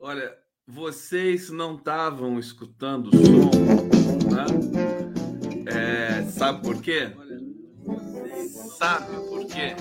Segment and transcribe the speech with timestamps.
[0.00, 3.50] Olha, vocês não estavam escutando o som,
[4.30, 4.46] né?
[5.66, 7.10] É, sabe por quê?
[8.78, 9.74] Sabe por quê?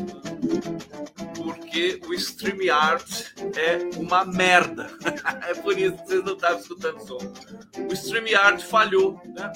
[1.36, 3.06] Porque o StreamYard
[3.56, 4.90] é uma merda.
[5.48, 7.34] é por isso que vocês não estavam escutando o som.
[7.88, 9.54] O StreamYard falhou, né?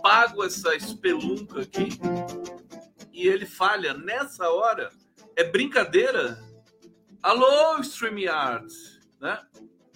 [0.00, 1.88] Pago essa espelunca aqui
[3.12, 4.90] e ele falha nessa hora.
[5.34, 6.38] É brincadeira?
[7.20, 8.72] Alô, StreamYard,
[9.20, 9.40] né?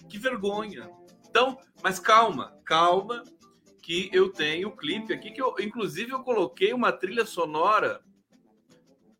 [0.09, 0.89] Que vergonha.
[1.29, 3.23] Então, mas calma, calma,
[3.81, 8.01] que eu tenho o clipe aqui que eu, inclusive, eu coloquei uma trilha sonora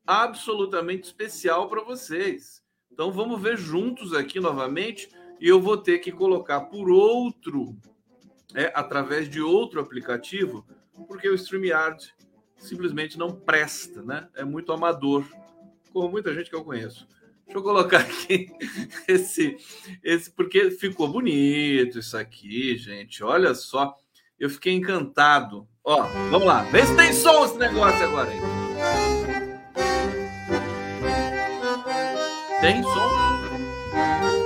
[0.06, 2.64] absolutamente especial para vocês.
[2.92, 5.09] Então, vamos ver juntos aqui novamente
[5.40, 7.78] e eu vou ter que colocar por outro,
[8.56, 10.66] é, através de outro aplicativo,
[11.08, 12.14] porque o StreamYard
[12.58, 14.28] simplesmente não presta, né?
[14.34, 15.26] É muito amador,
[15.94, 17.08] como muita gente que eu conheço.
[17.47, 18.52] Deixa eu colocar aqui
[19.08, 19.58] esse,
[20.03, 23.24] esse, porque ficou bonito isso aqui, gente.
[23.24, 23.96] Olha só,
[24.38, 25.66] eu fiquei encantado.
[25.81, 28.40] Ó, vamos lá, vê se tem som esse negócio agora aí.
[32.59, 34.37] Tem som?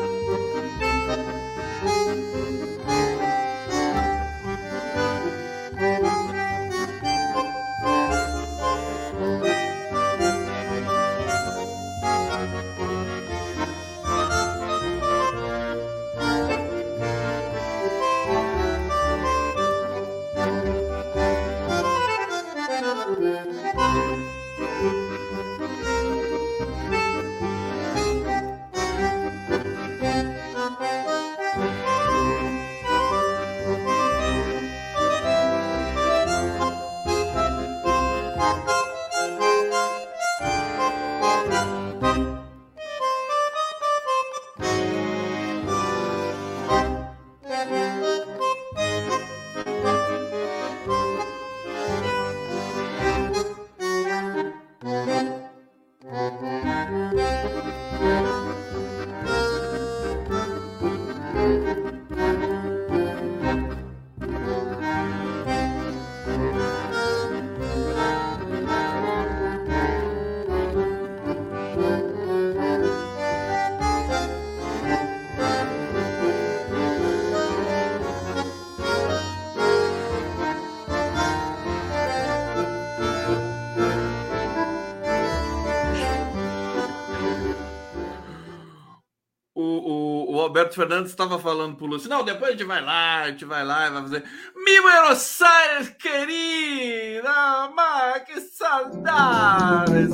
[90.62, 93.46] Alberto Fernandes estava falando para o Lúcio, não, depois a gente vai lá, a gente
[93.46, 94.24] vai lá e vai fazer
[94.56, 100.12] Mi Buenos Aires, querida, mas que saudades!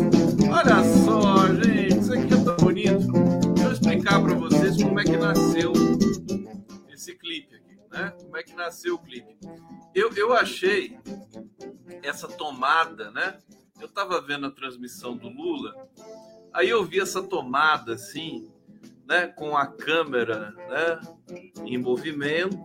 [0.49, 3.11] Olha só, gente, isso aqui é tão bonito.
[3.55, 5.73] Deixa eu explicar para vocês como é que nasceu
[6.89, 8.13] esse clipe aqui, né?
[8.21, 9.37] Como é que nasceu o clipe.
[9.93, 10.97] Eu, eu achei
[12.03, 13.37] essa tomada, né?
[13.81, 15.75] Eu estava vendo a transmissão do Lula,
[16.53, 18.49] aí eu vi essa tomada assim,
[19.07, 20.99] né, com a câmera né,
[21.65, 22.57] em movimento,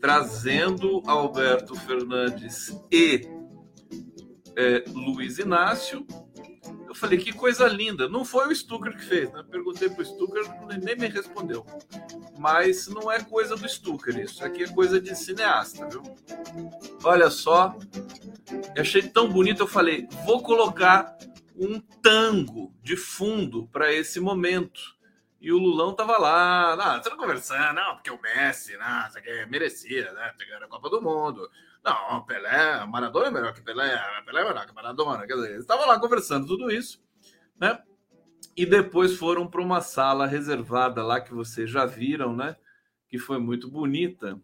[0.00, 3.28] trazendo Alberto Fernandes e
[4.56, 6.06] é, Luiz Inácio.
[6.86, 8.08] Eu falei, que coisa linda.
[8.08, 9.42] Não foi o Stucker que fez, né?
[9.50, 10.44] Perguntei para o Stucker,
[10.82, 11.64] nem me respondeu.
[12.38, 14.44] Mas não é coisa do Stucker isso.
[14.44, 16.02] Aqui é coisa de cineasta, viu?
[17.02, 17.74] Olha só.
[18.76, 21.16] Eu achei tão bonito, eu falei, vou colocar
[21.56, 25.01] um tango de fundo para esse momento
[25.42, 29.44] e o Lulão tava lá, não, não conversando, não, porque o Messi, não, você quer,
[29.48, 30.32] merecia, né?
[30.38, 31.50] Pegar a Copa do Mundo.
[31.84, 35.26] Não, Pelé, Maradona é melhor que Pelé, Pelé é melhor que Maradona.
[35.26, 37.02] Quer dizer, eles estavam lá conversando tudo isso,
[37.58, 37.82] né?
[38.56, 42.54] E depois foram para uma sala reservada lá que vocês já viram, né?
[43.08, 44.40] Que foi muito bonita.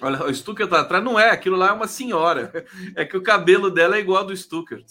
[0.00, 2.50] Olha, o Stuckert tá atrás, não é, aquilo lá é uma senhora.
[2.96, 4.86] É que o cabelo dela é igual ao do Stuckert.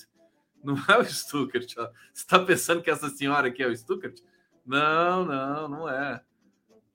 [0.64, 1.88] Não é o Stuckert, ó.
[2.14, 4.22] Você está pensando que essa senhora aqui é o Stuckert?
[4.66, 6.22] Não, não, não é.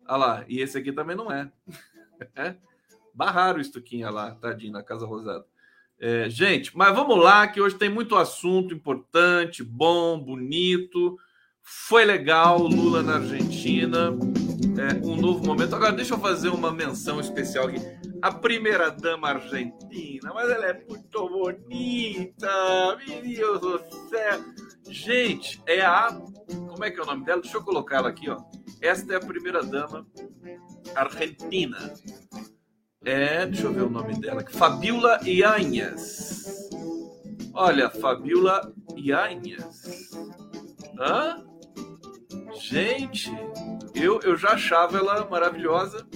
[0.09, 1.51] Olha lá, e esse aqui também não é.
[2.35, 2.55] é.
[3.15, 5.45] Barraram o Estuquinha lá, tadinho, na Casa Rosada.
[6.01, 11.19] É, gente, mas vamos lá, que hoje tem muito assunto importante, bom, bonito.
[11.61, 14.17] Foi legal, Lula na Argentina.
[14.79, 15.75] É, um novo momento.
[15.75, 17.79] Agora, deixa eu fazer uma menção especial aqui.
[18.23, 22.49] A primeira dama argentina, mas ela é muito bonita,
[23.07, 24.41] meu Deus do céu.
[24.89, 26.17] Gente, é a.
[26.79, 27.43] Como é que é o nome dela?
[27.43, 28.41] Deixa eu colocar ela aqui, ó.
[28.81, 30.07] Esta é a primeira dama
[30.95, 31.93] argentina.
[33.05, 34.45] É, deixa eu ver o nome dela.
[34.49, 36.71] Fabiola Ianhas.
[37.53, 40.13] Olha, Fabiola Ianhas.
[41.01, 41.45] Hã?
[42.61, 43.29] Gente,
[43.93, 46.07] eu, eu já achava ela maravilhosa.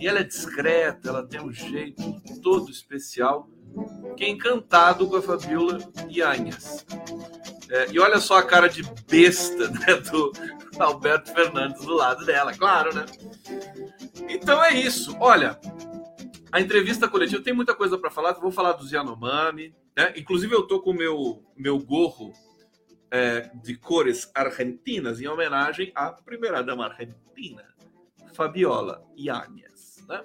[0.00, 3.50] E ela é discreta, ela tem um jeito todo especial.
[4.12, 5.78] Fiquei encantado com a Fabiola
[6.08, 6.86] Ianhas.
[7.72, 10.30] É, e olha só a cara de besta né, do
[10.78, 13.06] Alberto Fernandes do lado dela, claro, né?
[14.28, 15.16] Então é isso.
[15.18, 15.58] Olha,
[16.52, 18.34] a entrevista coletiva tem muita coisa para falar.
[18.34, 19.74] Vou falar do Yanomami.
[19.96, 20.12] Né?
[20.18, 22.34] Inclusive, eu tô com o meu, meu gorro
[23.10, 27.64] é, de cores argentinas em homenagem à primeira dama argentina,
[28.34, 30.04] Fabiola Iáñez.
[30.06, 30.22] Né?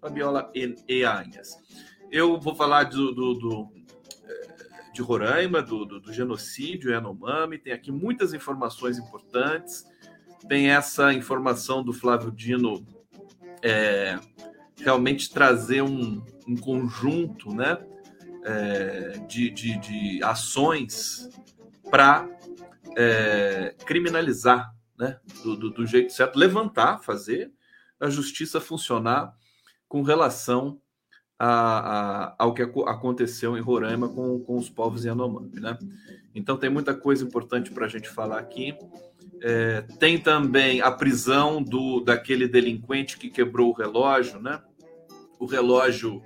[0.00, 1.54] Fabiola Iáñez.
[2.10, 3.77] Eu vou falar do, do, do
[4.98, 7.56] de Roraima, do, do, do genocídio Yanomami.
[7.56, 9.84] Tem aqui muitas informações importantes.
[10.48, 12.84] Tem essa informação do Flávio Dino
[13.62, 14.18] é,
[14.76, 17.78] realmente trazer um, um conjunto né,
[18.44, 21.30] é, de, de, de ações
[21.88, 22.28] para
[22.96, 27.52] é, criminalizar né, do, do, do, jeito certo, levantar, fazer
[28.00, 29.32] a justiça funcionar
[29.88, 30.80] com relação
[31.38, 35.60] a, a, ao que aconteceu em Roraima com, com os povos Yanomami.
[35.60, 35.78] Né?
[36.34, 38.76] Então tem muita coisa importante para a gente falar aqui.
[39.40, 44.60] É, tem também a prisão do daquele delinquente que quebrou o relógio, né?
[45.38, 46.20] O relógio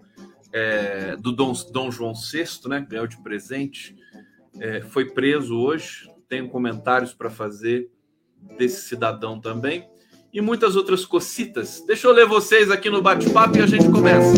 [0.51, 2.87] é, do Dom, Dom João VI, né?
[2.89, 3.95] Ganhou de presente
[4.61, 6.11] é, foi preso hoje.
[6.29, 7.91] Tenho comentários para fazer
[8.57, 9.89] desse cidadão também.
[10.33, 11.85] E muitas outras cocitas.
[11.87, 14.33] Deixa eu ler vocês aqui no bate-papo e a gente começa.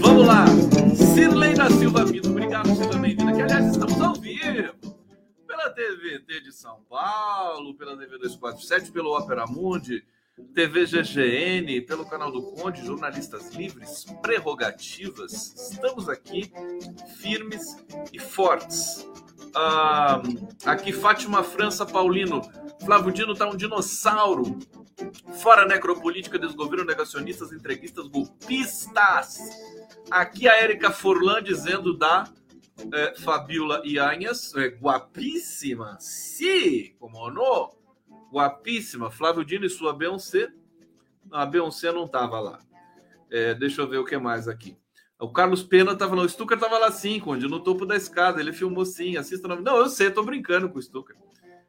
[0.00, 0.44] Vamos lá.
[1.12, 2.30] Cirlei da Silva Vitor.
[2.30, 3.32] Obrigado, seja bem-vinda.
[3.32, 4.72] Que, aliás, estamos ao vivo.
[5.44, 10.04] Pela TVT de São Paulo, pela TV 247, pelo Opera Mundi,
[10.54, 15.72] TV GGN, pelo canal do Conde, jornalistas livres, prerrogativas.
[15.72, 16.52] Estamos aqui
[17.20, 19.04] firmes e fortes.
[19.52, 20.22] Ah,
[20.64, 22.40] aqui, Fátima França Paulino.
[22.84, 24.60] Flávio Dino tá um dinossauro.
[25.42, 29.38] Fora necropolítica, desgoverno, negacionistas, entreguistas, golpistas.
[30.10, 32.24] Aqui a Érica Forlan dizendo da
[32.92, 37.70] é, Fabiola Ianhas, é, guapíssima, sim, como não?
[38.32, 39.10] Guapíssima.
[39.10, 40.50] Flávio Dino e sua Beyoncé.
[41.30, 42.58] A Beyoncé não tava lá.
[43.30, 44.76] É, deixa eu ver o que mais aqui.
[45.18, 48.40] O Carlos Pena tava lá, o Stucker tava lá sim, Conde, no topo da escada.
[48.40, 49.46] Ele filmou sim, assista.
[49.46, 49.60] No...
[49.60, 51.16] Não, eu sei, tô brincando com o Stucker.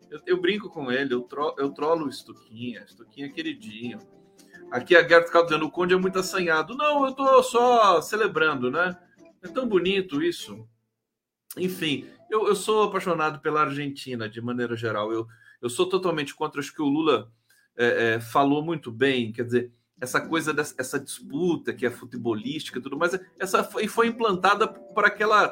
[0.10, 2.86] Eu, eu brinco com ele, eu, tro, eu trolo o Stuquinha.
[2.88, 4.00] Stuquinha é queridinho.
[4.72, 6.76] Aqui a Gert Caldo dizendo, o Conde é muito assanhado.
[6.76, 8.98] Não, eu tô só celebrando, né?
[9.42, 10.68] É tão bonito isso.
[11.58, 15.12] Enfim, eu, eu sou apaixonado pela Argentina, de maneira geral.
[15.14, 15.28] Eu,
[15.62, 17.32] eu sou totalmente contra, acho que o Lula
[17.78, 22.80] é, é, falou muito bem, quer dizer, essa coisa dessa essa disputa que é futebolística
[22.80, 25.50] e tudo mais, essa foi, foi implantada por aquela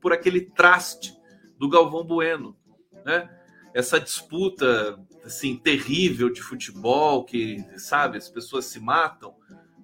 [0.00, 1.14] por aquele traste
[1.58, 2.56] do Galvão Bueno,
[3.04, 3.28] né?
[3.74, 9.34] Essa disputa assim terrível de futebol que sabe as pessoas se matam,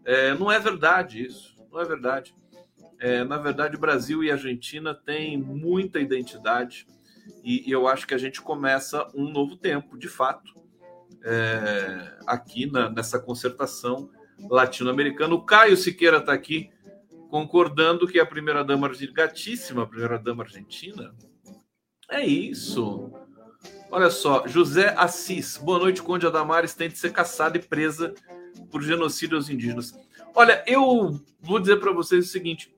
[0.05, 2.35] é, não é verdade isso, não é verdade.
[2.99, 6.87] É, na verdade, Brasil e a Argentina têm muita identidade
[7.45, 10.55] e, e eu acho que a gente começa um novo tempo, de fato
[11.25, 14.11] é, aqui na, nessa concertação
[14.49, 15.35] latino-americana.
[15.35, 16.71] O Caio Siqueira está aqui
[17.31, 21.15] concordando que a primeira-dama argentina, gatíssima primeira-dama argentina.
[22.11, 23.13] É isso.
[23.91, 25.57] Olha só, José Assis.
[25.57, 26.75] Boa noite, Conde Adamares.
[26.75, 28.15] Tem de ser caçada e presa
[28.71, 29.95] por genocídio aos indígenas.
[30.35, 32.71] Olha, eu vou dizer para vocês o seguinte: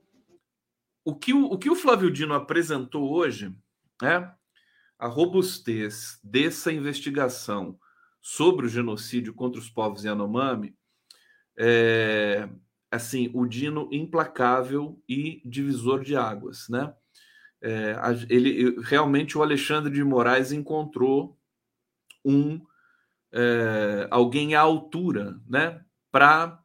[1.03, 3.53] o que o, o que o Flávio Dino apresentou hoje,
[4.01, 4.33] né,
[4.97, 7.77] a robustez dessa investigação,
[8.21, 10.73] sobre o genocídio contra os povos Yanomami,
[11.57, 12.47] é,
[12.89, 16.93] assim, o Dino implacável e divisor de águas, né?
[17.61, 17.95] É,
[18.27, 21.37] ele realmente o Alexandre de Moraes encontrou
[22.25, 22.59] um
[23.31, 26.59] é, alguém à altura, né, para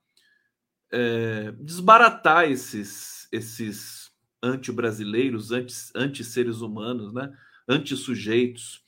[0.91, 4.11] é, desbaratar esses esses
[4.43, 5.51] anti-brasileiros,
[5.95, 7.33] anti-seres humanos, né,
[7.69, 8.83] anti-sujeitos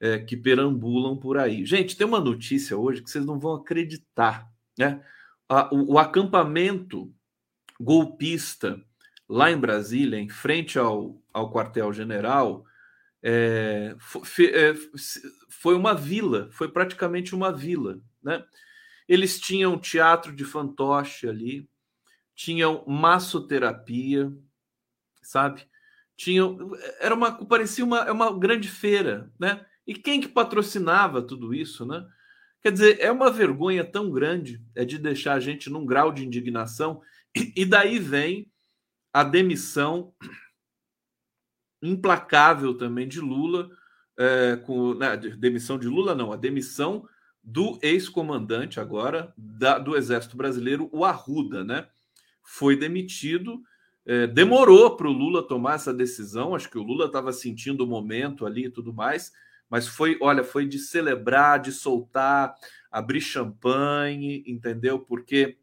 [0.00, 1.64] é, que perambulam por aí.
[1.64, 5.02] Gente, tem uma notícia hoje que vocês não vão acreditar, né?
[5.48, 7.12] A, o, o, acampamento
[7.80, 8.82] golpista
[9.28, 12.64] lá em Brasília, em frente ao, ao quartel-general,
[13.22, 14.74] é, foi, é,
[15.48, 18.44] foi uma vila, foi praticamente uma vila, né?
[19.08, 21.68] Eles tinham teatro de fantoche ali,
[22.34, 24.32] tinham massoterapia,
[25.22, 25.66] sabe?
[26.16, 29.64] Tinham, era uma, parecia uma, é uma grande feira, né?
[29.86, 32.04] E quem que patrocinava tudo isso, né?
[32.62, 36.24] Quer dizer, é uma vergonha tão grande, é de deixar a gente num grau de
[36.24, 37.00] indignação,
[37.56, 38.50] e daí vem
[39.16, 40.12] a demissão
[41.80, 43.70] implacável também de Lula
[44.14, 47.08] é, com né, demissão de Lula, não, a demissão
[47.42, 51.88] do ex-comandante agora da, do Exército Brasileiro, o Arruda, né?
[52.42, 53.62] Foi demitido.
[54.04, 56.54] É, demorou para o Lula tomar essa decisão.
[56.54, 59.32] Acho que o Lula estava sentindo o momento ali e tudo mais,
[59.70, 62.54] mas foi, olha, foi de celebrar, de soltar,
[62.90, 64.98] abrir champanhe, entendeu?
[64.98, 65.56] Porque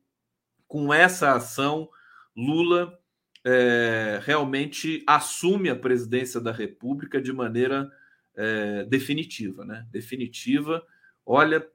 [0.67, 1.87] com essa ação,
[2.35, 2.99] Lula
[3.45, 7.91] é, realmente assume a presidência da República de maneira
[8.35, 9.85] é, definitiva, né?
[9.91, 10.85] Definitiva.
[11.25, 11.65] Olha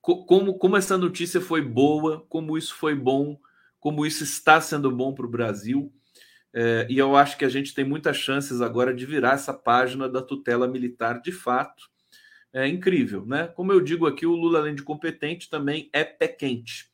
[0.00, 3.40] como, como essa notícia foi boa, como isso foi bom,
[3.80, 5.92] como isso está sendo bom para o Brasil.
[6.52, 10.08] É, e eu acho que a gente tem muitas chances agora de virar essa página
[10.08, 11.90] da tutela militar de fato.
[12.52, 13.48] É incrível, né?
[13.48, 16.88] Como eu digo aqui, o Lula, além de competente, também é pé quente.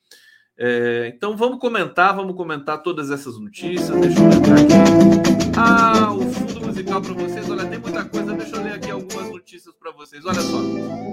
[0.63, 3.99] É, então vamos comentar, vamos comentar todas essas notícias.
[3.99, 5.51] Deixa eu lembrar aqui.
[5.57, 7.49] Ah, o fundo musical para vocês.
[7.49, 8.35] Olha, tem muita coisa.
[8.35, 10.23] Deixa eu ler aqui algumas notícias para vocês.
[10.27, 10.61] Olha só.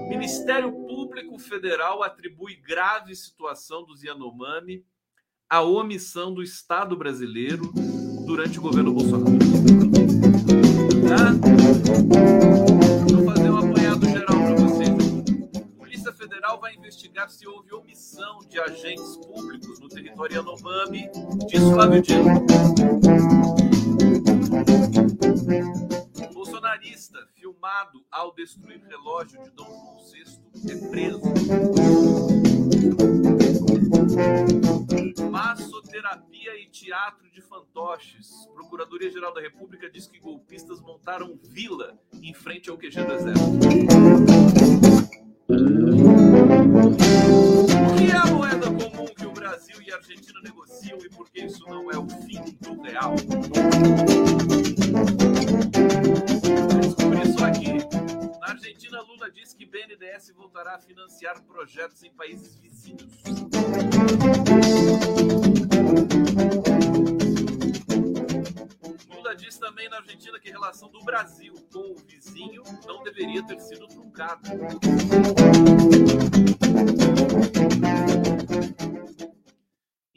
[0.10, 4.84] Ministério Público Federal atribui grave situação dos Yanomami
[5.50, 7.72] à omissão do Estado brasileiro
[8.26, 9.47] durante o governo Bolsonaro.
[20.18, 21.10] Públicos no território Yanomami,
[21.48, 22.24] diz Flávio Dino.
[26.34, 31.22] Bolsonarista filmado ao destruir relógio de Dom João VI é preso.
[35.30, 38.48] Massoterapia e teatro de fantoches.
[38.54, 43.58] Procuradoria-Geral da República diz que golpistas montaram vila em frente ao QG do Exército.
[47.84, 48.97] O que é a moeda comum
[49.88, 53.16] e a Argentina negociam e por que isso não é o fim do real?
[56.82, 57.78] Descobri isso aqui.
[58.42, 63.24] Na Argentina, Lula diz que BNDES voltará a financiar projetos em países vizinhos.
[69.10, 73.42] Lula diz também na Argentina que a relação do Brasil com o vizinho não deveria
[73.46, 74.50] ter sido truncada.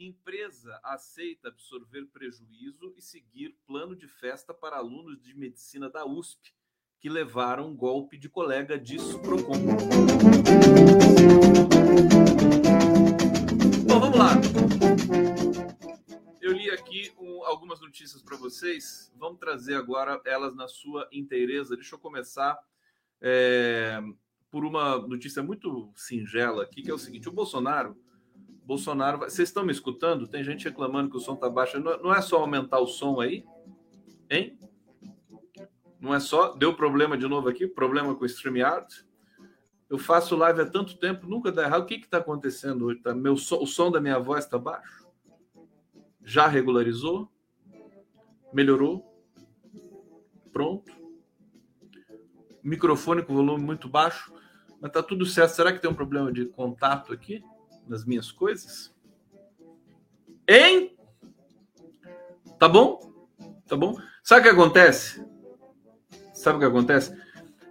[0.07, 6.51] Empresa aceita absorver prejuízo e seguir plano de festa para alunos de medicina da USP
[6.99, 9.53] que levaram um golpe de colega, diz Procon.
[13.87, 14.31] Bom, vamos lá.
[16.41, 19.11] Eu li aqui um, algumas notícias para vocês.
[19.15, 21.75] Vamos trazer agora elas na sua inteireza.
[21.75, 22.57] Deixa eu começar
[23.21, 23.99] é,
[24.49, 27.95] por uma notícia muito singela aqui, que é o seguinte: o Bolsonaro
[28.63, 29.19] Bolsonaro.
[29.19, 30.27] Vocês estão me escutando?
[30.27, 31.79] Tem gente reclamando que o som está baixo.
[31.79, 33.43] Não é só aumentar o som aí?
[34.29, 34.57] Hein?
[35.99, 36.53] Não é só?
[36.53, 37.67] Deu problema de novo aqui?
[37.67, 39.05] Problema com o StreamYard?
[39.89, 41.83] Eu faço live há tanto tempo, nunca dá errado.
[41.83, 43.01] O que está acontecendo hoje?
[43.01, 45.05] Tá, meu o som da minha voz está baixo?
[46.23, 47.29] Já regularizou?
[48.53, 49.05] Melhorou?
[50.53, 50.91] Pronto?
[52.63, 54.33] Microfone com volume muito baixo,
[54.79, 55.55] mas está tudo certo.
[55.55, 57.43] Será que tem um problema de contato aqui?
[57.87, 58.93] Nas minhas coisas?
[60.47, 60.97] Hein?
[62.59, 62.99] Tá bom?
[63.67, 63.97] Tá bom?
[64.23, 65.25] Sabe o que acontece?
[66.33, 67.15] Sabe o que acontece?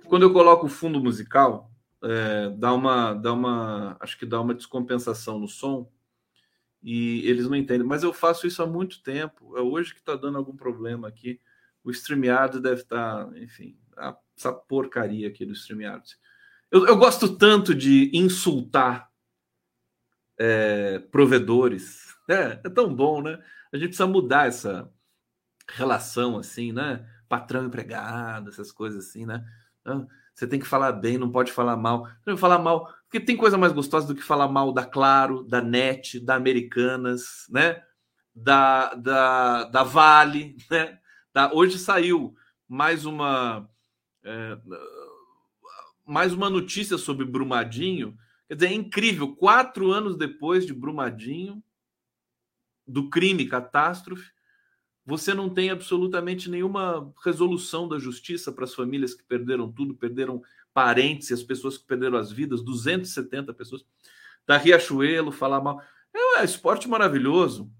[0.07, 1.71] Quando eu coloco o fundo musical,
[2.03, 5.91] é, dá uma, dá uma, acho que dá uma descompensação no som
[6.83, 7.87] e eles não entendem.
[7.87, 9.57] Mas eu faço isso há muito tempo.
[9.57, 11.41] É hoje que está dando algum problema aqui.
[11.85, 13.79] O StreamYard deve estar, tá, enfim,
[14.37, 16.17] essa porcaria aqui do StreamYard.
[16.71, 19.10] Eu, eu gosto tanto de insultar
[20.41, 22.17] é, provedores.
[22.27, 23.39] É, é tão bom, né?
[23.71, 24.91] A gente precisa mudar essa
[25.69, 27.07] relação assim, né?
[27.29, 29.45] Patrão empregado, essas coisas assim, né?
[30.35, 32.09] Você tem que falar bem, não pode falar mal.
[32.39, 36.19] Falar mal, porque tem coisa mais gostosa do que falar mal da Claro, da NET,
[36.19, 37.83] da Americanas, né?
[38.35, 40.99] Da, da, da Vale, né?
[41.35, 42.35] Da, hoje saiu
[42.67, 43.69] mais uma
[44.25, 44.59] é,
[46.07, 48.17] mais uma notícia sobre Brumadinho
[48.51, 49.37] Quer dizer, é incrível.
[49.37, 51.63] Quatro anos depois de Brumadinho,
[52.85, 54.29] do crime, catástrofe,
[55.07, 60.43] você não tem absolutamente nenhuma resolução da justiça para as famílias que perderam tudo, perderam
[60.75, 63.87] parentes, as pessoas que perderam as vidas, 270 pessoas.
[64.45, 65.81] Da Riachuelo, falar mal.
[66.13, 67.71] É um esporte maravilhoso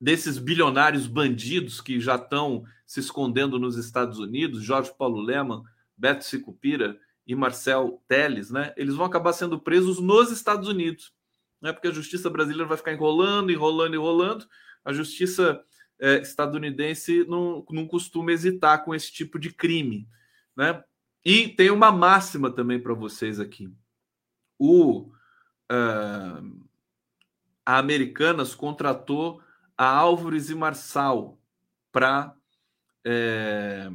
[0.00, 6.24] desses bilionários bandidos que já estão se escondendo nos Estados Unidos, Jorge Paulo Leman, Beto
[6.24, 11.12] Sicupira, e Marcel Teles, né, eles vão acabar sendo presos nos Estados Unidos,
[11.60, 14.46] né, porque a justiça brasileira vai ficar enrolando, enrolando, enrolando.
[14.82, 15.62] A justiça
[16.00, 20.08] é, estadunidense não, não costuma hesitar com esse tipo de crime,
[20.56, 20.82] né?
[21.24, 23.70] E tem uma máxima também para vocês aqui.
[24.58, 25.10] O
[25.70, 26.68] uh,
[27.66, 29.42] a Americanas contratou
[29.76, 31.38] a Álvares e Marçal
[31.92, 32.34] para
[33.04, 33.90] é,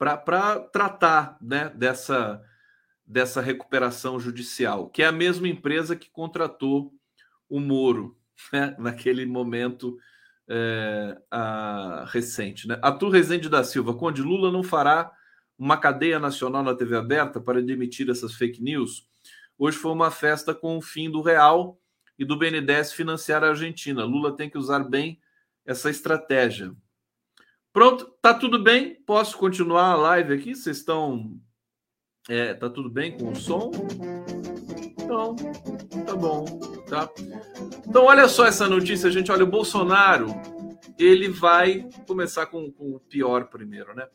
[0.00, 2.42] para tratar né, dessa,
[3.06, 6.94] dessa recuperação judicial, que é a mesma empresa que contratou
[7.50, 8.16] o Moro
[8.50, 9.98] né, naquele momento
[10.48, 12.66] é, a, recente.
[12.66, 12.78] Né?
[12.80, 15.12] Arthur Rezende da Silva, Conde Lula não fará
[15.58, 19.06] uma cadeia nacional na TV aberta para demitir essas fake news?
[19.58, 21.78] Hoje foi uma festa com o fim do real
[22.18, 24.02] e do BNDES financiar a Argentina.
[24.02, 25.20] Lula tem que usar bem
[25.66, 26.74] essa estratégia.
[27.72, 28.96] Pronto, tá tudo bem?
[29.06, 30.56] Posso continuar a live aqui?
[30.56, 31.40] Vocês estão.
[32.28, 33.70] É, tá tudo bem com o som?
[34.98, 35.36] Então,
[36.04, 36.44] tá bom,
[36.88, 37.08] tá?
[37.86, 39.30] Então, olha só essa notícia, gente.
[39.30, 40.28] Olha, o Bolsonaro,
[40.98, 44.08] ele vai começar com, com o pior primeiro, né?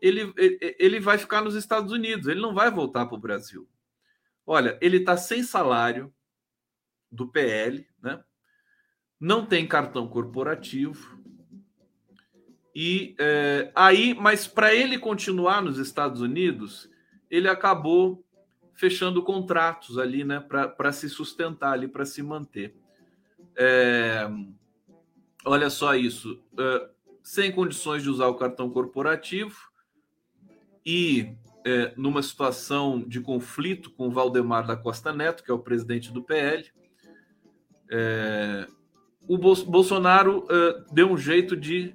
[0.00, 3.68] Ele, ele vai ficar nos Estados Unidos, ele não vai voltar para o Brasil.
[4.44, 6.12] Olha, ele está sem salário
[7.08, 8.24] do PL, né?
[9.20, 11.21] Não tem cartão corporativo,
[12.74, 16.88] e é, aí, mas para ele continuar nos Estados Unidos,
[17.30, 18.24] ele acabou
[18.74, 22.74] fechando contratos ali, né, para se sustentar ali, para se manter.
[23.56, 24.28] É,
[25.44, 26.88] olha só isso, é,
[27.22, 29.56] sem condições de usar o cartão corporativo
[30.84, 36.10] e é, numa situação de conflito com Valdemar da Costa Neto, que é o presidente
[36.10, 36.68] do PL,
[37.90, 38.66] é,
[39.28, 41.94] o Bolsonaro é, deu um jeito de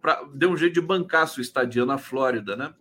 [0.00, 2.74] pra, deu um jeito de bancar sua estadia na Flórida, né?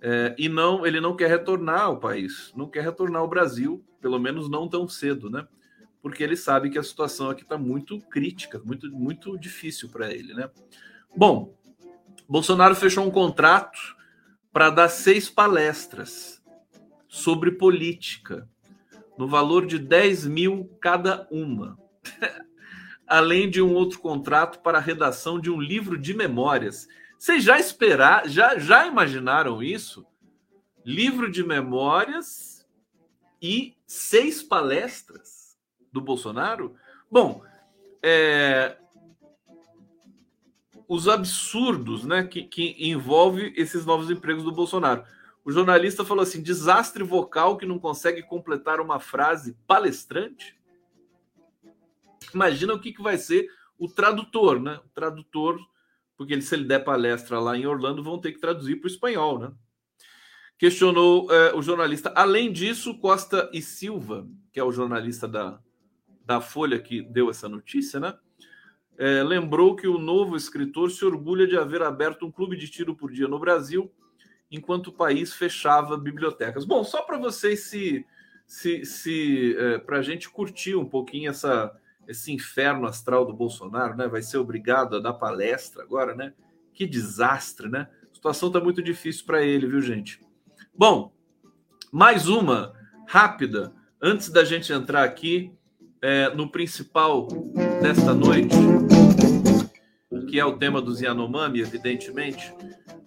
[0.00, 4.18] É, e não, ele não quer retornar ao país, não quer retornar ao Brasil, pelo
[4.18, 5.46] menos não tão cedo, né?
[6.00, 10.34] Porque ele sabe que a situação aqui está muito crítica, muito, muito difícil para ele,
[10.34, 10.50] né?
[11.14, 11.54] Bom,
[12.28, 13.78] Bolsonaro fechou um contrato
[14.52, 16.42] para dar seis palestras
[17.08, 18.48] sobre política,
[19.16, 21.78] no valor de 10 mil cada uma.
[23.12, 26.88] além de um outro contrato para a redação de um livro de memórias.
[27.18, 30.06] Vocês já esperaram, já, já imaginaram isso?
[30.82, 32.66] Livro de memórias
[33.40, 35.58] e seis palestras
[35.92, 36.74] do Bolsonaro?
[37.10, 37.44] Bom,
[38.02, 38.78] é,
[40.88, 45.04] os absurdos né, que, que envolve esses novos empregos do Bolsonaro.
[45.44, 50.58] O jornalista falou assim: desastre vocal que não consegue completar uma frase palestrante.
[52.34, 54.80] Imagina o que, que vai ser o tradutor, né?
[54.84, 55.58] O tradutor,
[56.16, 58.90] porque ele, se ele der palestra lá em Orlando, vão ter que traduzir para o
[58.90, 59.52] espanhol, né?
[60.56, 62.12] Questionou é, o jornalista.
[62.14, 65.58] Além disso, Costa e Silva, que é o jornalista da,
[66.24, 68.14] da Folha que deu essa notícia, né?
[68.96, 72.94] É, lembrou que o novo escritor se orgulha de haver aberto um clube de tiro
[72.94, 73.90] por dia no Brasil,
[74.50, 76.64] enquanto o país fechava bibliotecas.
[76.64, 78.06] Bom, só para vocês se,
[78.46, 81.74] se, se é, para a gente curtir um pouquinho essa
[82.06, 84.08] esse inferno astral do Bolsonaro, né?
[84.08, 86.32] Vai ser obrigado a dar palestra agora, né?
[86.74, 87.88] Que desastre, né?
[88.10, 90.20] A situação está muito difícil para ele, viu, gente?
[90.76, 91.12] Bom,
[91.90, 92.72] mais uma
[93.06, 95.52] rápida antes da gente entrar aqui
[96.00, 97.28] é, no principal
[97.80, 98.56] desta noite,
[100.28, 102.52] que é o tema dos Yanomami, evidentemente.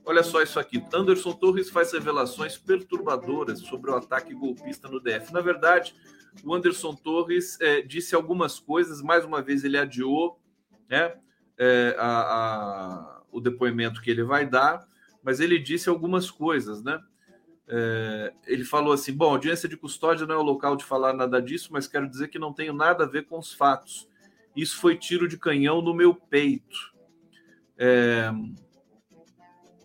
[0.05, 0.83] Olha só isso aqui.
[0.93, 5.33] Anderson Torres faz revelações perturbadoras sobre o ataque golpista no DF.
[5.33, 5.95] Na verdade,
[6.43, 10.39] o Anderson Torres é, disse algumas coisas, mais uma vez ele adiou
[10.89, 11.15] né,
[11.57, 14.87] é, a, a, o depoimento que ele vai dar,
[15.23, 17.01] mas ele disse algumas coisas, né?
[17.67, 21.41] É, ele falou assim: bom, audiência de custódia não é o local de falar nada
[21.41, 24.07] disso, mas quero dizer que não tenho nada a ver com os fatos.
[24.55, 26.93] Isso foi tiro de canhão no meu peito.
[27.77, 28.31] É,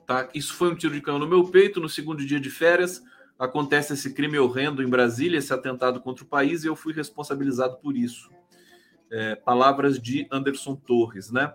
[0.06, 0.28] tá?
[0.34, 3.02] Isso foi um tiro de canhão no meu peito no segundo dia de férias
[3.40, 7.78] acontece esse crime horrendo em Brasília, esse atentado contra o país, e eu fui responsabilizado
[7.78, 8.30] por isso.
[9.10, 11.54] É, palavras de Anderson Torres, né?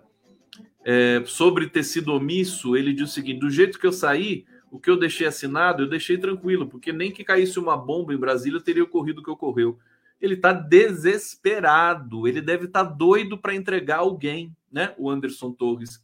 [0.84, 4.80] É, sobre ter sido omisso, ele diz o seguinte: do jeito que eu saí, o
[4.80, 8.60] que eu deixei assinado, eu deixei tranquilo, porque nem que caísse uma bomba em Brasília
[8.60, 9.78] teria ocorrido o que ocorreu.
[10.20, 14.92] Ele está desesperado, ele deve estar tá doido para entregar alguém, né?
[14.98, 16.02] O Anderson Torres.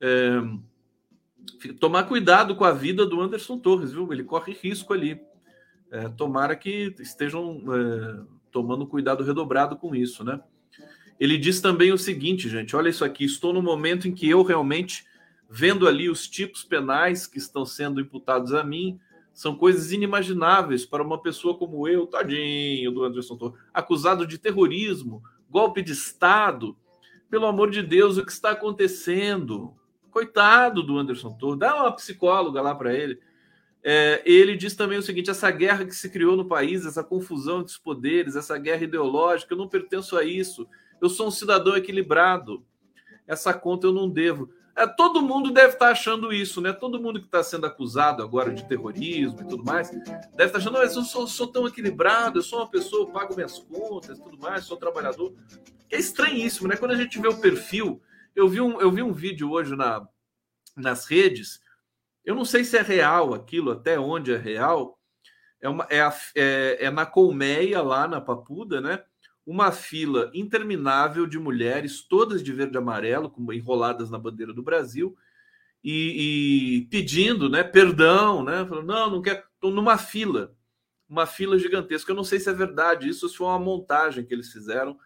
[0.00, 0.40] É,
[1.80, 4.12] tomar cuidado com a vida do Anderson Torres, viu?
[4.12, 5.20] Ele corre risco ali.
[5.90, 10.40] É, tomara que estejam é, tomando cuidado redobrado com isso, né?
[11.20, 14.42] Ele diz também o seguinte, gente: olha isso aqui, estou no momento em que eu
[14.42, 15.04] realmente
[15.54, 18.98] vendo ali os tipos penais que estão sendo imputados a mim,
[19.34, 25.22] são coisas inimagináveis para uma pessoa como eu, tadinho do Anderson Torres, acusado de terrorismo,
[25.50, 26.74] golpe de Estado.
[27.28, 29.74] Pelo amor de Deus, o que está acontecendo?
[30.12, 33.18] Coitado do Anderson Torres, dá uma psicóloga lá para ele.
[33.82, 37.60] É, ele diz também o seguinte: essa guerra que se criou no país, essa confusão
[37.60, 40.68] entre os poderes, essa guerra ideológica, eu não pertenço a isso.
[41.00, 42.64] Eu sou um cidadão equilibrado.
[43.26, 44.50] Essa conta eu não devo.
[44.76, 46.72] É, todo mundo deve estar achando isso, né?
[46.72, 50.78] Todo mundo que está sendo acusado agora de terrorismo e tudo mais, deve estar achando,
[50.78, 54.38] mas eu sou, sou, tão equilibrado, eu sou uma pessoa, eu pago minhas contas tudo
[54.38, 55.34] mais, sou trabalhador.
[55.90, 56.76] É estranhíssimo, né?
[56.76, 58.00] Quando a gente vê o perfil,
[58.34, 60.06] eu vi um, eu vi um vídeo hoje na,
[60.76, 61.60] nas redes,
[62.24, 64.98] eu não sei se é real aquilo, até onde é real,
[65.60, 69.02] é, uma, é, a, é, é na Colmeia, lá na Papuda, né?
[69.46, 75.16] uma fila interminável de mulheres, todas de verde e amarelo, enroladas na bandeira do Brasil,
[75.82, 78.64] e, e pedindo né, perdão, né?
[78.64, 79.42] Falando, não, não quero.
[79.54, 80.54] Estou numa fila,
[81.08, 82.12] uma fila gigantesca.
[82.12, 84.96] Eu não sei se é verdade isso, foi uma montagem que eles fizeram.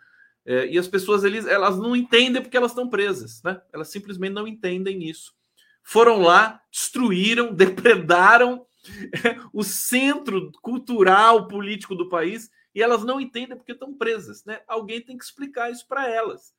[0.46, 3.60] É, e as pessoas eles, elas não entendem porque elas estão presas, né?
[3.72, 5.34] Elas simplesmente não entendem isso.
[5.82, 8.64] Foram lá, destruíram, depredaram
[9.52, 14.60] o centro cultural, político do país e elas não entendem porque estão presas, né?
[14.68, 16.54] Alguém tem que explicar isso para elas.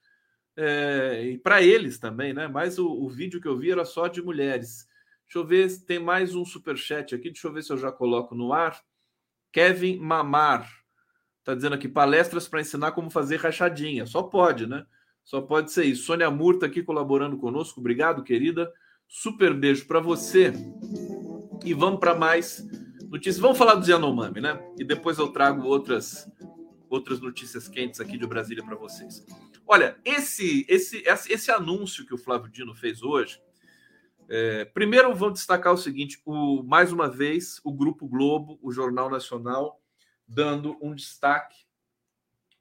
[0.58, 2.48] É, e para eles também, né?
[2.48, 4.86] Mas o, o, vídeo que eu vi era só de mulheres.
[5.26, 7.30] Deixa eu ver se tem mais um super chat aqui.
[7.30, 8.84] Deixa eu ver se eu já coloco no ar.
[9.54, 10.68] Kevin Mamar
[11.48, 14.06] está dizendo aqui palestras para ensinar como fazer rachadinha.
[14.06, 14.86] Só pode, né?
[15.24, 16.04] Só pode ser isso.
[16.04, 17.80] Sônia Murta aqui colaborando conosco.
[17.80, 18.70] Obrigado, querida.
[19.08, 20.52] Super beijo para você.
[21.64, 22.68] E vamos para mais
[23.10, 23.40] notícias.
[23.40, 24.60] Vamos falar do Yanomami, né?
[24.78, 26.30] E depois eu trago outras
[26.90, 29.26] outras notícias quentes aqui de Brasília para vocês.
[29.66, 33.42] Olha, esse, esse, esse anúncio que o Flávio Dino fez hoje.
[34.30, 39.10] É, primeiro, vamos destacar o seguinte: o, mais uma vez, o Grupo Globo, o Jornal
[39.10, 39.82] Nacional,
[40.28, 41.66] dando um destaque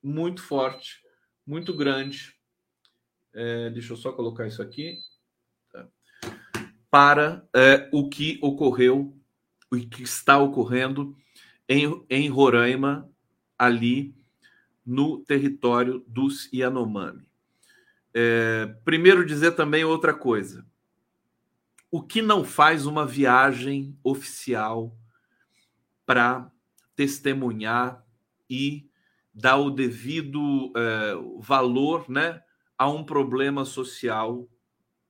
[0.03, 1.03] muito forte,
[1.47, 2.35] muito grande.
[3.35, 4.99] É, deixa eu só colocar isso aqui.
[5.73, 5.89] Tá.
[6.91, 9.17] Para é, o que ocorreu
[9.71, 11.17] o que está ocorrendo
[11.69, 13.11] em, em Roraima,
[13.59, 14.15] ali
[14.85, 17.27] no território dos Yanomami.
[18.15, 20.65] É, primeiro, dizer também outra coisa.
[21.91, 24.97] O que não faz uma viagem oficial
[26.05, 26.51] para
[26.97, 28.05] testemunhar
[28.51, 28.89] e
[29.33, 32.43] dar o devido é, valor né,
[32.77, 34.49] a um problema social,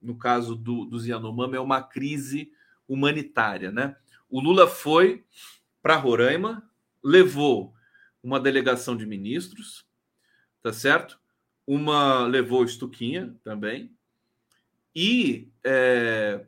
[0.02, 2.50] no caso do, dos Yanomami, é uma crise
[2.88, 3.96] humanitária, né?
[4.28, 5.24] O Lula foi
[5.80, 6.68] para Roraima,
[7.02, 7.72] levou
[8.22, 9.86] uma delegação de ministros,
[10.60, 11.20] tá certo?
[11.64, 13.96] Uma levou Estuquinha também
[14.94, 16.44] e é,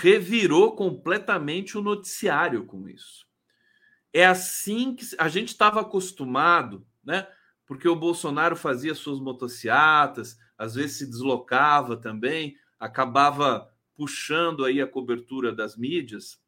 [0.00, 3.27] revirou completamente o noticiário com isso.
[4.12, 7.26] É assim que a gente estava acostumado, né?
[7.66, 14.86] Porque o Bolsonaro fazia suas motocicletas, às vezes se deslocava também, acabava puxando aí a
[14.86, 16.40] cobertura das mídias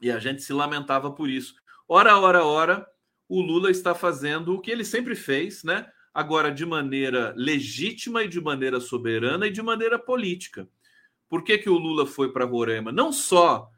[0.00, 1.54] e a gente se lamentava por isso.
[1.88, 2.86] Ora, ora, ora,
[3.28, 5.90] o Lula está fazendo o que ele sempre fez, né?
[6.12, 10.68] Agora de maneira legítima e de maneira soberana e de maneira política.
[11.28, 12.92] Por que, que o Lula foi para Roraima?
[12.92, 13.70] Não só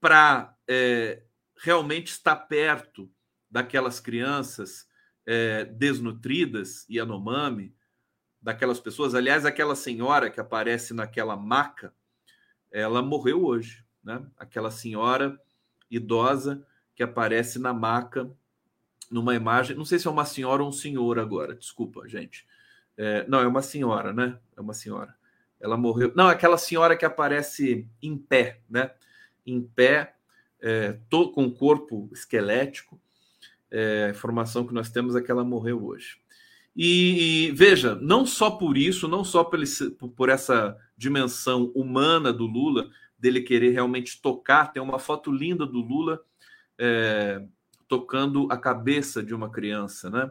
[0.00, 1.22] para é,
[1.58, 3.10] realmente estar perto
[3.50, 4.88] daquelas crianças
[5.24, 7.74] é, desnutridas e anomame,
[8.40, 9.14] daquelas pessoas.
[9.14, 11.92] Aliás, aquela senhora que aparece naquela maca
[12.70, 14.24] ela morreu hoje, né?
[14.36, 15.40] Aquela senhora
[15.90, 18.30] idosa que aparece na maca
[19.10, 22.46] numa imagem, não sei se é uma senhora ou um senhor agora, desculpa, gente.
[22.96, 24.38] É, não, é uma senhora, né?
[24.56, 25.14] É uma senhora.
[25.60, 26.12] Ela morreu.
[26.14, 28.90] Não, aquela senhora que aparece em pé, né?
[29.46, 30.15] Em pé,
[30.60, 33.00] é, tô, com o corpo esquelético.
[33.70, 36.18] É, a informação que nós temos é que ela morreu hoje.
[36.74, 42.32] E, e, veja, não só por isso, não só por, esse, por essa dimensão humana
[42.32, 46.20] do Lula, dele querer realmente tocar, tem uma foto linda do Lula
[46.78, 47.42] é,
[47.88, 50.30] tocando a cabeça de uma criança, né?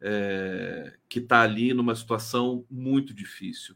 [0.00, 3.74] É, que está ali numa situação muito difícil.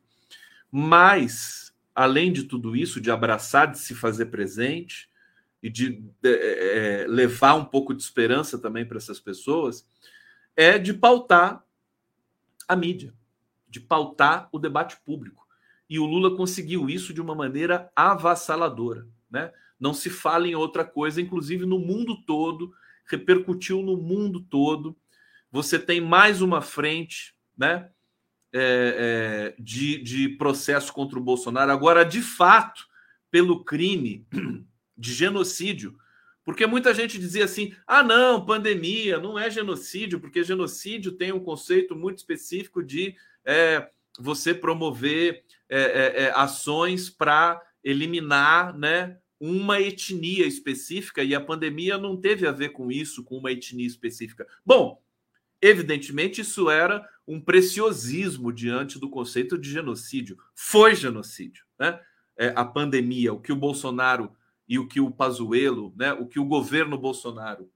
[0.70, 5.10] Mas, além de tudo isso, de abraçar, de se fazer presente
[5.62, 9.86] e de é, é levar um pouco de esperança também para essas pessoas,
[10.56, 11.64] é de pautar
[12.66, 13.14] a mídia,
[13.68, 15.46] de pautar o debate público.
[15.88, 19.06] E o Lula conseguiu isso de uma maneira avassaladora.
[19.30, 19.52] Né?
[19.78, 22.72] Não se fala em outra coisa, inclusive no mundo todo,
[23.06, 24.96] repercutiu no mundo todo.
[25.50, 27.90] Você tem mais uma frente né,
[28.52, 32.86] é, é, de, de processo contra o Bolsonaro, agora de fato,
[33.30, 34.26] pelo crime
[34.96, 35.96] de genocídio
[36.44, 41.40] porque muita gente dizia assim: ah, não, pandemia não é genocídio, porque genocídio tem um
[41.40, 49.80] conceito muito específico de é, você promover é, é, é ações para eliminar né, uma
[49.80, 54.46] etnia específica e a pandemia não teve a ver com isso, com uma etnia específica.
[54.64, 55.02] Bom,
[55.60, 60.36] evidentemente isso era um preciosismo diante do conceito de genocídio.
[60.54, 62.00] Foi genocídio, né?
[62.36, 64.32] É, a pandemia, o que o Bolsonaro
[64.68, 67.70] e o que o Pazuello, né, o que o governo Bolsonaro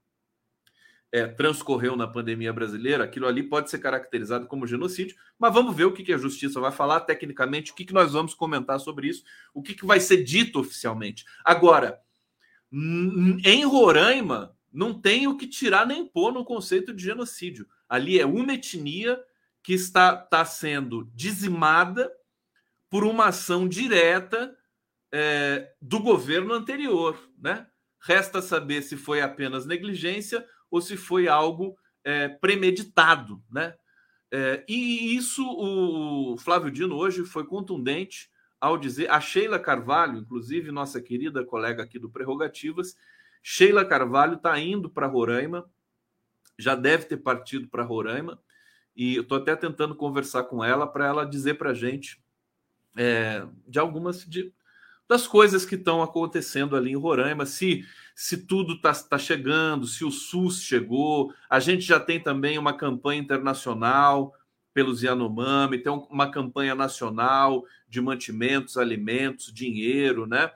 [1.12, 5.84] é, transcorreu na pandemia brasileira, aquilo ali pode ser caracterizado como genocídio, mas vamos ver
[5.84, 9.08] o que, que a justiça vai falar tecnicamente, o que, que nós vamos comentar sobre
[9.08, 11.24] isso, o que, que vai ser dito oficialmente.
[11.44, 12.00] Agora,
[12.72, 17.66] em Roraima, não tem o que tirar nem pôr no conceito de genocídio.
[17.88, 19.18] Ali é uma etnia
[19.62, 22.12] que está, está sendo dizimada
[22.90, 24.54] por uma ação direta
[25.12, 27.66] é, do governo anterior, né?
[28.00, 33.74] Resta saber se foi apenas negligência ou se foi algo é, premeditado, né?
[34.30, 40.72] É, e isso o Flávio Dino hoje foi contundente ao dizer, a Sheila Carvalho, inclusive
[40.72, 42.96] nossa querida colega aqui do Prerrogativas,
[43.42, 45.70] Sheila Carvalho está indo para Roraima,
[46.58, 48.40] já deve ter partido para Roraima,
[48.96, 52.20] e eu estou até tentando conversar com ela para ela dizer para a gente
[52.96, 54.52] é, de algumas de,
[55.08, 57.84] das coisas que estão acontecendo ali em Roraima, se
[58.18, 61.34] se tudo está tá chegando, se o SUS chegou.
[61.50, 64.32] A gente já tem também uma campanha internacional
[64.72, 70.50] pelos Yanomami, tem uma campanha nacional de mantimentos, alimentos, dinheiro, né?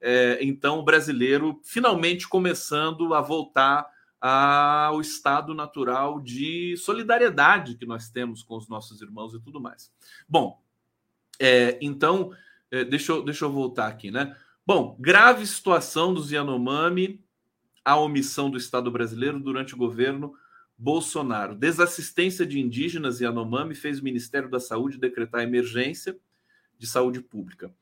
[0.00, 3.86] É, então, o brasileiro finalmente começando a voltar
[4.18, 9.92] ao estado natural de solidariedade que nós temos com os nossos irmãos e tudo mais.
[10.26, 10.62] Bom,
[11.38, 12.30] é, então,
[12.72, 14.34] é, deixa, eu, deixa eu voltar aqui, né?
[14.66, 17.22] Bom, grave situação dos Yanomami,
[17.84, 20.34] a omissão do Estado brasileiro durante o governo
[20.78, 21.54] Bolsonaro.
[21.54, 26.18] Desassistência de indígenas Yanomami fez o Ministério da Saúde decretar emergência
[26.78, 27.72] de saúde pública.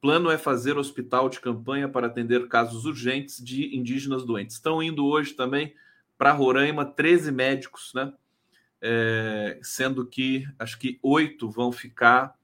[0.00, 4.56] Plano é fazer hospital de campanha para atender casos urgentes de indígenas doentes.
[4.56, 5.74] Estão indo hoje também
[6.16, 8.12] para Roraima 13 médicos, né?
[8.80, 12.38] É, sendo que acho que oito vão ficar,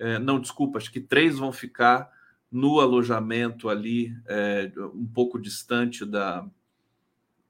[0.00, 2.10] é, não, desculpa, acho que três vão ficar
[2.50, 6.44] no alojamento ali, é, um pouco distante da,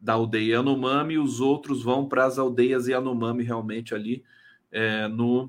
[0.01, 4.25] da aldeia Yanomami, e os outros vão para as aldeias Yanomami, realmente ali
[4.71, 5.49] é, no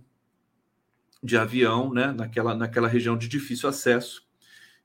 [1.23, 4.23] de avião, né, naquela, naquela região de difícil acesso,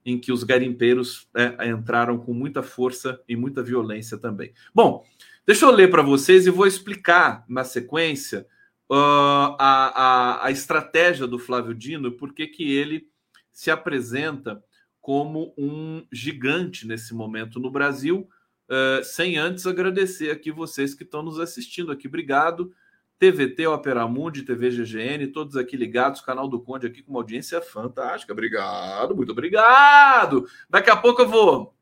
[0.05, 4.53] em que os garimpeiros é, entraram com muita força e muita violência também.
[4.75, 5.05] Bom,
[5.47, 8.47] deixa eu ler para vocês e vou explicar na sequência
[8.91, 9.93] uh, a,
[10.39, 13.09] a, a estratégia do Flávio Dino, porque que ele
[13.53, 14.63] se apresenta
[15.01, 18.29] como um gigante nesse momento no Brasil,
[18.69, 22.09] uh, sem antes agradecer aqui vocês que estão nos assistindo aqui.
[22.09, 22.73] Obrigado.
[23.19, 27.63] TVT, Opera Mundi, TV GGN, todos aqui ligados, canal do Conde aqui com uma audiência
[27.63, 28.33] fantástica.
[28.33, 30.47] Obrigado, muito obrigado.
[30.69, 31.75] Daqui a pouco eu vou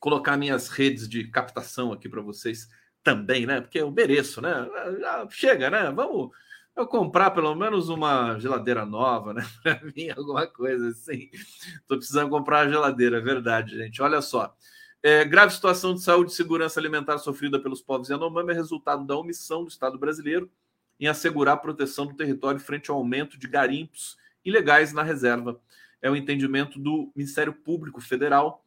[0.00, 2.68] colocar minhas redes de captação aqui para vocês
[3.04, 3.60] também, né?
[3.60, 4.68] Porque eu mereço, né?
[4.98, 5.92] Já chega, né?
[5.92, 6.30] Vamos
[6.74, 9.46] eu comprar pelo menos uma geladeira nova, né?
[9.62, 11.28] Para mim, alguma coisa assim.
[11.32, 14.02] Estou precisando comprar uma geladeira, é verdade, gente.
[14.02, 14.56] Olha só.
[15.02, 19.14] É, grave situação de saúde e segurança alimentar sofrida pelos povos Yanomami é resultado da
[19.14, 20.50] omissão do Estado brasileiro
[20.98, 25.60] em assegurar a proteção do território frente ao aumento de garimpos ilegais na reserva.
[26.00, 28.64] É o entendimento do Ministério Público Federal,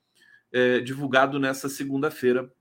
[0.52, 2.52] é, divulgado nessa segunda-feira,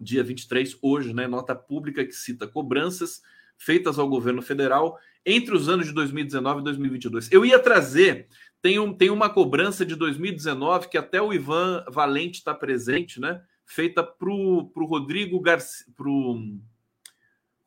[0.00, 1.26] dia 23, hoje, né?
[1.26, 3.22] Nota pública que cita cobranças
[3.58, 7.30] feitas ao governo federal entre os anos de 2019 e 2022.
[7.30, 8.26] Eu ia trazer,
[8.62, 13.42] tem, um, tem uma cobrança de 2019 que até o Ivan Valente está presente, né?
[13.66, 16.40] Feita para o Rodrigo Garcia, pro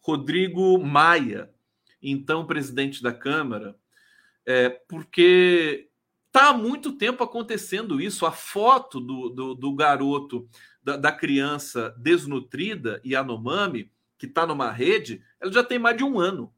[0.02, 1.50] Rodrigo Maia,
[2.02, 3.76] então presidente da Câmara,
[4.46, 5.88] é, porque
[6.28, 8.26] está há muito tempo acontecendo isso.
[8.26, 10.50] A foto do, do, do garoto,
[10.84, 16.20] da, da criança desnutrida, Yanomami, que está numa rede, ela já tem mais de um
[16.20, 16.54] ano.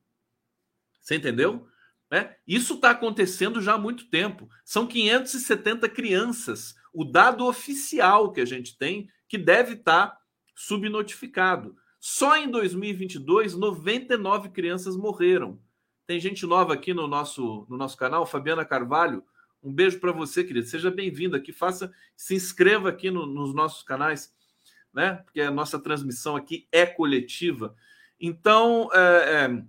[1.02, 1.68] Você entendeu?
[2.12, 4.50] É, isso está acontecendo já há muito tempo.
[4.64, 6.76] São 570 crianças.
[6.94, 10.20] O dado oficial que a gente tem, que deve estar tá
[10.56, 11.76] subnotificado.
[12.00, 15.60] Só em 2022, 99 crianças morreram.
[16.06, 19.24] Tem gente nova aqui no nosso, no nosso canal, Fabiana Carvalho.
[19.66, 20.68] Um beijo para você, querido.
[20.68, 21.52] Seja bem-vindo aqui.
[21.52, 24.34] Faça, se inscreva aqui no, nos nossos canais
[24.96, 25.16] né?
[25.26, 27.76] Porque a nossa transmissão aqui é coletiva.
[28.20, 29.64] Então, é, é,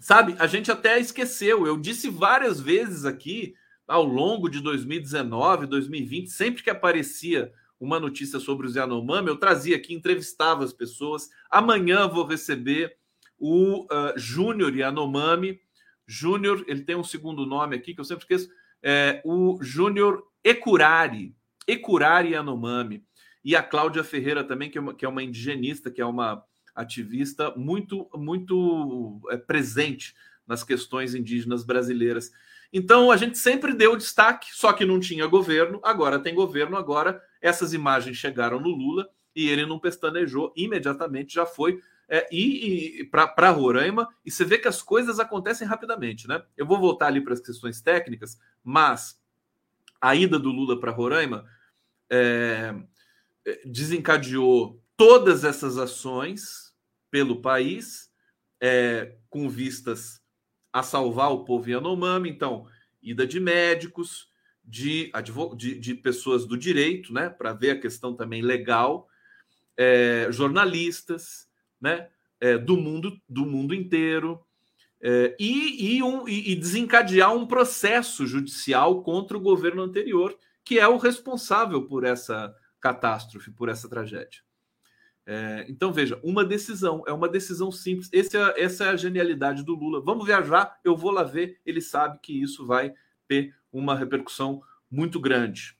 [0.00, 1.66] sabe, a gente até esqueceu.
[1.66, 3.54] Eu disse várias vezes aqui
[3.86, 9.76] ao longo de 2019, 2020, sempre que aparecia uma notícia sobre os Yanomami, eu trazia
[9.76, 11.28] aqui, entrevistava as pessoas.
[11.50, 12.96] Amanhã vou receber
[13.38, 15.60] o uh, Júnior Yanomami.
[16.06, 18.48] Júnior, ele tem um segundo nome aqui que eu sempre esqueço,
[18.84, 21.34] é o Júnior Ecurari.
[21.66, 23.02] Ecurari Yanomami,
[23.42, 26.44] e a Cláudia Ferreira também, que é uma, que é uma indigenista, que é uma
[26.74, 30.14] ativista muito, muito é, presente
[30.46, 32.30] nas questões indígenas brasileiras.
[32.72, 37.22] Então a gente sempre deu destaque, só que não tinha governo, agora tem governo, agora
[37.40, 43.04] essas imagens chegaram no Lula e ele não pestanejou, imediatamente já foi é, e, e
[43.04, 46.42] para Roraima, e você vê que as coisas acontecem rapidamente, né?
[46.56, 49.20] Eu vou voltar ali para as questões técnicas, mas
[50.00, 51.46] a ida do Lula para Roraima
[52.10, 52.74] é,
[53.64, 56.74] desencadeou todas essas ações
[57.10, 58.10] pelo país,
[58.60, 60.22] é, com vistas
[60.72, 62.28] a salvar o povo Yanomami.
[62.28, 62.66] Então,
[63.02, 64.28] ida de médicos,
[64.64, 65.12] de,
[65.56, 69.08] de, de pessoas do direito, né, para ver a questão também legal,
[69.76, 71.48] é, jornalistas,
[71.84, 72.08] né,
[72.40, 74.40] é, do mundo do mundo inteiro.
[75.06, 80.88] É, e, e, um, e, desencadear um processo judicial contra o governo anterior, que é
[80.88, 84.40] o responsável por essa catástrofe, por essa tragédia.
[85.26, 88.08] É, então, veja, uma decisão, é uma decisão simples.
[88.14, 90.00] É, essa é a genialidade do Lula.
[90.00, 91.60] Vamos viajar, eu vou lá ver.
[91.66, 92.94] Ele sabe que isso vai
[93.28, 95.76] ter uma repercussão muito grande.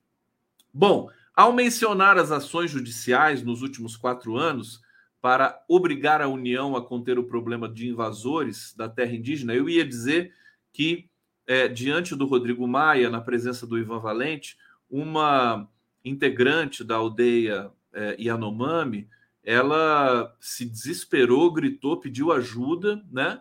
[0.71, 4.84] Bom, ao mencionar as ações judiciais nos últimos quatro anos
[5.25, 9.83] para obrigar a União a conter o problema de invasores da terra indígena, eu ia
[9.83, 10.35] dizer
[10.71, 11.09] que,
[11.47, 14.59] é, diante do Rodrigo Maia, na presença do Ivan Valente,
[14.91, 15.67] uma
[16.05, 19.09] integrante da aldeia é, Yanomami,
[19.43, 23.41] ela se desesperou, gritou, pediu ajuda, né?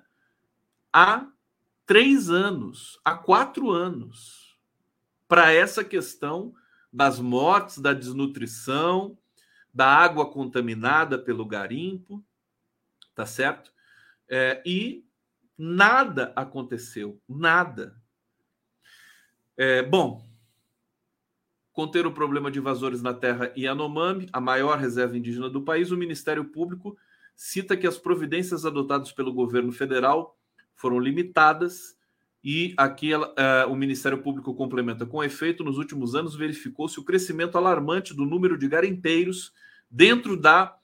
[0.94, 1.28] Há
[1.86, 4.58] três anos, há quatro anos,
[5.28, 6.54] para essa questão
[6.94, 9.18] das mortes, da desnutrição,
[9.74, 12.24] da água contaminada pelo garimpo,
[13.16, 13.72] tá certo?
[14.30, 15.06] É, e
[15.58, 18.00] nada aconteceu, nada.
[19.58, 20.24] É, bom,
[21.72, 25.98] conter o problema de invasores na terra Yanomami, a maior reserva indígena do país, o
[25.98, 26.98] Ministério Público
[27.36, 30.38] cita que as providências adotadas pelo governo federal
[30.76, 31.98] foram limitadas
[32.44, 33.24] e aqui uh,
[33.70, 38.58] o Ministério Público complementa com efeito, nos últimos anos verificou-se o crescimento alarmante do número
[38.58, 39.54] de garimpeiros
[39.90, 40.76] dentro da,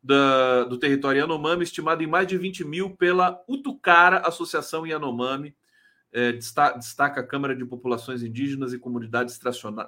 [0.00, 5.56] da, do território Yanomami, estimado em mais de 20 mil pela Utucara Associação Yanomami,
[6.12, 9.40] é, destaca a Câmara de Populações Indígenas e Comunidades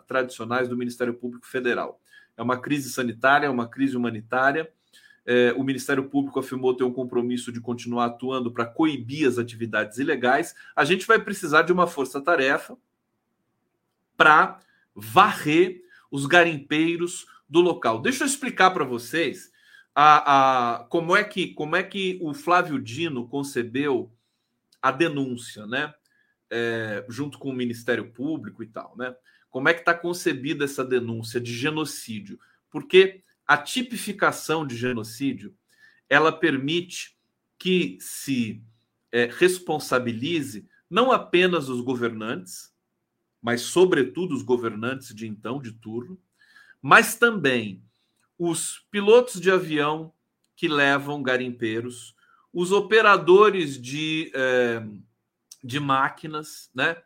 [0.07, 2.01] Tradicionais do Ministério Público Federal.
[2.37, 4.73] É uma crise sanitária, é uma crise humanitária.
[5.25, 9.99] É, o Ministério Público afirmou ter um compromisso de continuar atuando para coibir as atividades
[9.99, 10.55] ilegais.
[10.75, 12.77] A gente vai precisar de uma força-tarefa
[14.17, 14.59] para
[14.95, 18.01] varrer os garimpeiros do local.
[18.01, 19.53] Deixa eu explicar para vocês
[19.95, 24.13] a, a, como, é que, como é que o Flávio Dino concebeu
[24.81, 25.95] a denúncia, né?
[26.53, 29.17] é, junto com o Ministério Público e tal, né?
[29.49, 32.39] Como é que está concebida essa denúncia de genocídio?
[32.71, 35.55] Porque a tipificação de genocídio
[36.09, 37.17] ela permite
[37.59, 38.63] que se
[39.11, 42.73] é, responsabilize não apenas os governantes,
[43.41, 46.21] mas sobretudo os governantes de então, de turno,
[46.81, 47.83] mas também
[48.39, 50.13] os pilotos de avião
[50.55, 52.15] que levam garimpeiros,
[52.53, 54.85] os operadores de é,
[55.63, 57.01] de máquinas, né,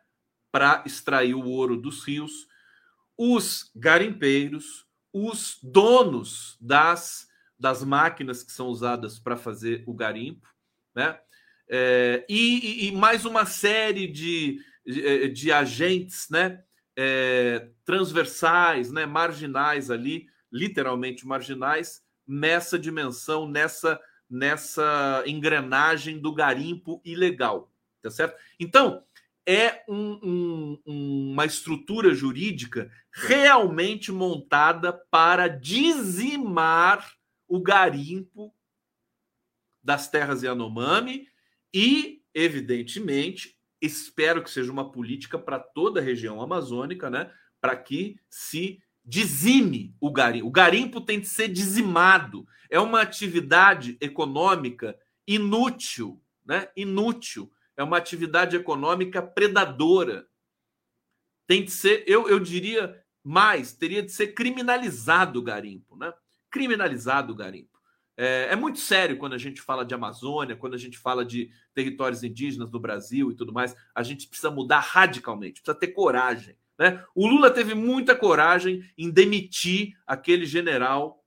[0.51, 2.47] para extrair o ouro dos rios,
[3.15, 4.86] os garimpeiros,
[5.25, 7.27] os donos das,
[7.59, 10.47] das máquinas que são usadas para fazer o garimpo,
[10.93, 11.19] né,
[11.69, 16.63] é, e, e, mais uma série de, de, de agentes, né,
[16.95, 23.99] é, transversais, né, marginais ali, literalmente marginais, nessa dimensão, nessa
[24.29, 27.71] nessa engrenagem do garimpo ilegal
[28.07, 28.37] tá certo?
[28.59, 29.03] Então,
[29.47, 30.19] é um,
[30.85, 37.13] um, uma estrutura jurídica realmente montada para dizimar
[37.47, 38.53] o garimpo
[39.81, 41.29] das terras Yanomami
[41.73, 47.31] e, evidentemente, espero que seja uma política para toda a região amazônica, né?
[47.61, 50.47] Para que se dizime o garimpo.
[50.47, 52.45] O garimpo tem de ser dizimado.
[52.69, 56.67] É uma atividade econômica inútil, né?
[56.75, 60.27] Inútil é uma atividade econômica predadora.
[61.45, 66.11] Tem de ser, eu, eu diria mais, teria de ser criminalizado o garimpo, né?
[66.49, 67.77] Criminalizado o garimpo.
[68.17, 71.51] É, é, muito sério quando a gente fala de Amazônia, quando a gente fala de
[71.71, 73.75] territórios indígenas do Brasil e tudo mais.
[73.93, 76.57] A gente precisa mudar radicalmente, precisa ter coragem.
[76.79, 77.03] Né?
[77.13, 81.23] O Lula teve muita coragem em demitir aquele general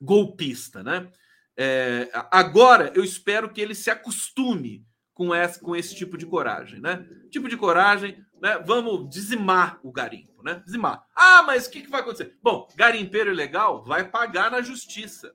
[0.00, 0.82] golpista.
[0.82, 1.10] Né?
[1.54, 4.86] É, agora, eu espero que ele se acostume
[5.16, 7.08] com esse, com esse tipo de coragem, né?
[7.30, 8.58] Tipo de coragem, né?
[8.58, 10.62] Vamos dizimar o garimpo, né?
[10.62, 11.06] Dizimar.
[11.16, 12.36] Ah, mas o que, que vai acontecer?
[12.42, 15.34] Bom, garimpeiro ilegal vai pagar na justiça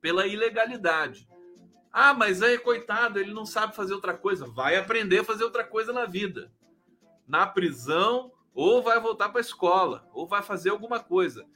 [0.00, 1.28] pela ilegalidade.
[1.92, 4.46] Ah, mas aí, coitado, ele não sabe fazer outra coisa.
[4.46, 6.50] Vai aprender a fazer outra coisa na vida.
[7.28, 11.46] Na prisão, ou vai voltar para a escola, ou vai fazer alguma coisa.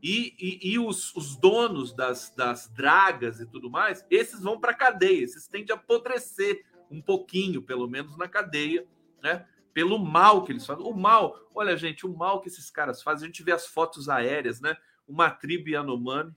[0.00, 4.72] E, e, e os, os, donos das, das dragas e tudo mais, esses vão para
[4.72, 8.86] cadeia, esses tendem a apodrecer um pouquinho, pelo menos na cadeia,
[9.22, 9.46] né?
[9.72, 10.84] Pelo mal que eles fazem.
[10.84, 14.08] O mal, olha, gente, o mal que esses caras fazem, a gente vê as fotos
[14.08, 14.76] aéreas, né?
[15.06, 16.34] Uma tribo Yanomami.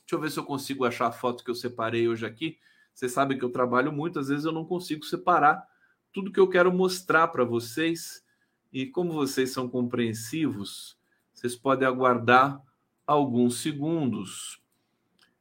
[0.00, 2.58] Deixa eu ver se eu consigo achar a foto que eu separei hoje aqui.
[2.92, 5.64] Vocês sabem que eu trabalho muito, às vezes eu não consigo separar
[6.12, 8.24] tudo que eu quero mostrar para vocês.
[8.72, 10.98] E como vocês são compreensivos,
[11.32, 12.60] vocês podem aguardar
[13.06, 14.60] alguns segundos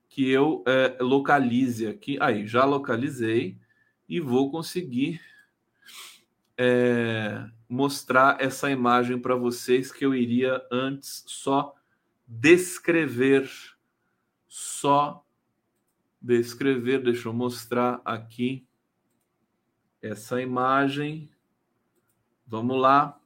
[0.08, 2.18] que eu é, localize aqui.
[2.22, 3.58] Aí, já localizei
[4.08, 5.22] e vou conseguir
[6.58, 11.76] é, mostrar essa imagem para vocês que eu iria antes só
[12.28, 13.50] descrever,
[14.48, 15.24] só
[16.22, 17.04] descrever.
[17.04, 18.66] Deixa eu mostrar aqui
[20.02, 21.30] essa imagem.
[22.46, 23.20] Vamos lá.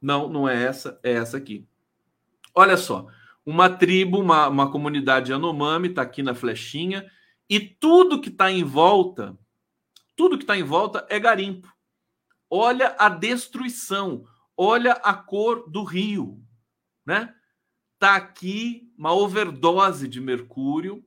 [0.00, 1.66] Não, não é essa, é essa aqui.
[2.54, 3.06] Olha só,
[3.44, 7.10] uma tribo, uma, uma comunidade Yanomami está aqui na flechinha
[7.48, 9.38] e tudo que está em volta
[10.20, 11.74] tudo que está em volta é garimpo.
[12.50, 14.22] Olha a destruição,
[14.54, 16.44] olha a cor do rio,
[17.06, 17.34] né?
[17.98, 21.02] Tá aqui uma overdose de mercúrio.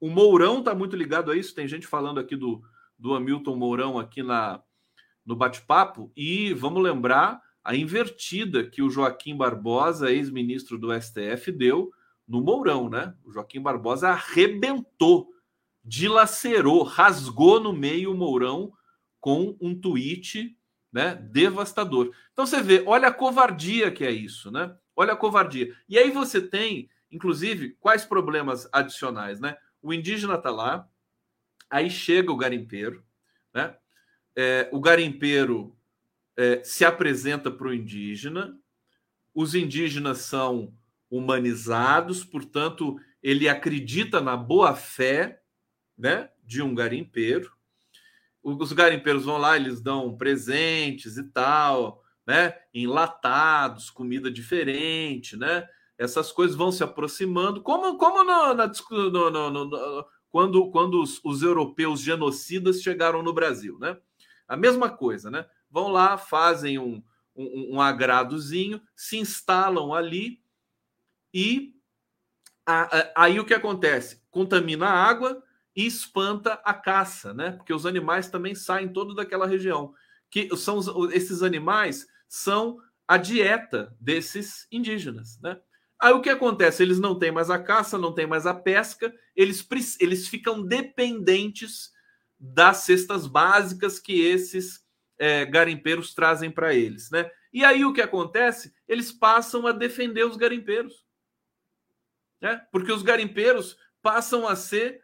[0.00, 1.54] O Mourão está muito ligado a isso.
[1.54, 2.60] Tem gente falando aqui do,
[2.98, 4.60] do Hamilton Mourão aqui na,
[5.24, 6.10] no bate-papo.
[6.16, 11.92] E vamos lembrar a invertida que o Joaquim Barbosa, ex-ministro do STF, deu
[12.26, 13.14] no Mourão, né?
[13.24, 15.31] O Joaquim Barbosa arrebentou
[15.84, 18.72] dilacerou, rasgou no meio o Mourão
[19.20, 20.56] com um tweet
[20.92, 22.14] né, devastador.
[22.32, 24.76] Então você vê, olha a covardia que é isso, né?
[24.94, 25.74] Olha a covardia.
[25.88, 29.56] E aí você tem, inclusive, quais problemas adicionais, né?
[29.80, 30.88] O indígena tá lá,
[31.70, 33.02] aí chega o garimpeiro,
[33.54, 33.74] né?
[34.36, 35.76] É, o garimpeiro
[36.36, 38.58] é, se apresenta para o indígena,
[39.34, 40.74] os indígenas são
[41.10, 45.41] humanizados, portanto, ele acredita na boa fé
[45.96, 47.50] né, de um garimpeiro.
[48.42, 55.68] Os garimpeiros vão lá, eles dão presentes e tal, né, enlatados, comida diferente, né?
[55.96, 61.20] Essas coisas vão se aproximando, como, como no, na, no, no, no, quando, quando os,
[61.22, 63.96] os europeus genocidas chegaram no Brasil, né?
[64.48, 65.46] A mesma coisa, né?
[65.70, 67.02] Vão lá, fazem um,
[67.36, 70.42] um, um agradozinho, se instalam ali
[71.32, 71.74] e
[72.66, 74.22] a, a, aí o que acontece?
[74.30, 75.42] Contamina a água,
[75.74, 77.52] e espanta a caça, né?
[77.52, 79.94] Porque os animais também saem todo daquela região.
[80.30, 80.80] Que são
[81.12, 85.60] esses animais são a dieta desses indígenas, né?
[86.00, 86.82] Aí o que acontece?
[86.82, 89.66] Eles não têm mais a caça, não têm mais a pesca, eles,
[90.00, 91.92] eles ficam dependentes
[92.40, 94.84] das cestas básicas que esses
[95.16, 97.30] é, garimpeiros trazem para eles, né?
[97.52, 98.74] E aí o que acontece?
[98.88, 101.04] Eles passam a defender os garimpeiros,
[102.40, 102.66] né?
[102.72, 105.01] Porque os garimpeiros passam a ser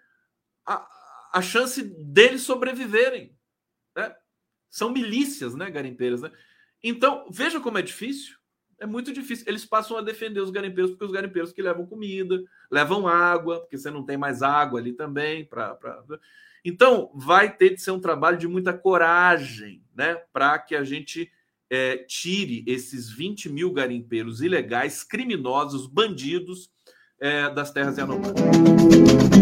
[0.69, 0.87] a,
[1.33, 3.35] a chance deles sobreviverem.
[3.97, 4.15] Né?
[4.69, 6.31] São milícias, né, garimpeiras, né?
[6.85, 8.37] Então, veja como é difícil.
[8.79, 9.47] É muito difícil.
[9.49, 12.41] Eles passam a defender os garimpeiros, porque os garimpeiros que levam comida,
[12.71, 15.45] levam água, porque você não tem mais água ali também.
[15.45, 16.01] Pra, pra...
[16.65, 20.17] Então, vai ter de ser um trabalho de muita coragem, né?
[20.33, 21.33] Para que a gente
[21.71, 26.71] é, tire esses 20 mil garimpeiros ilegais, criminosos, bandidos
[27.21, 29.38] é, das terras Yanomami.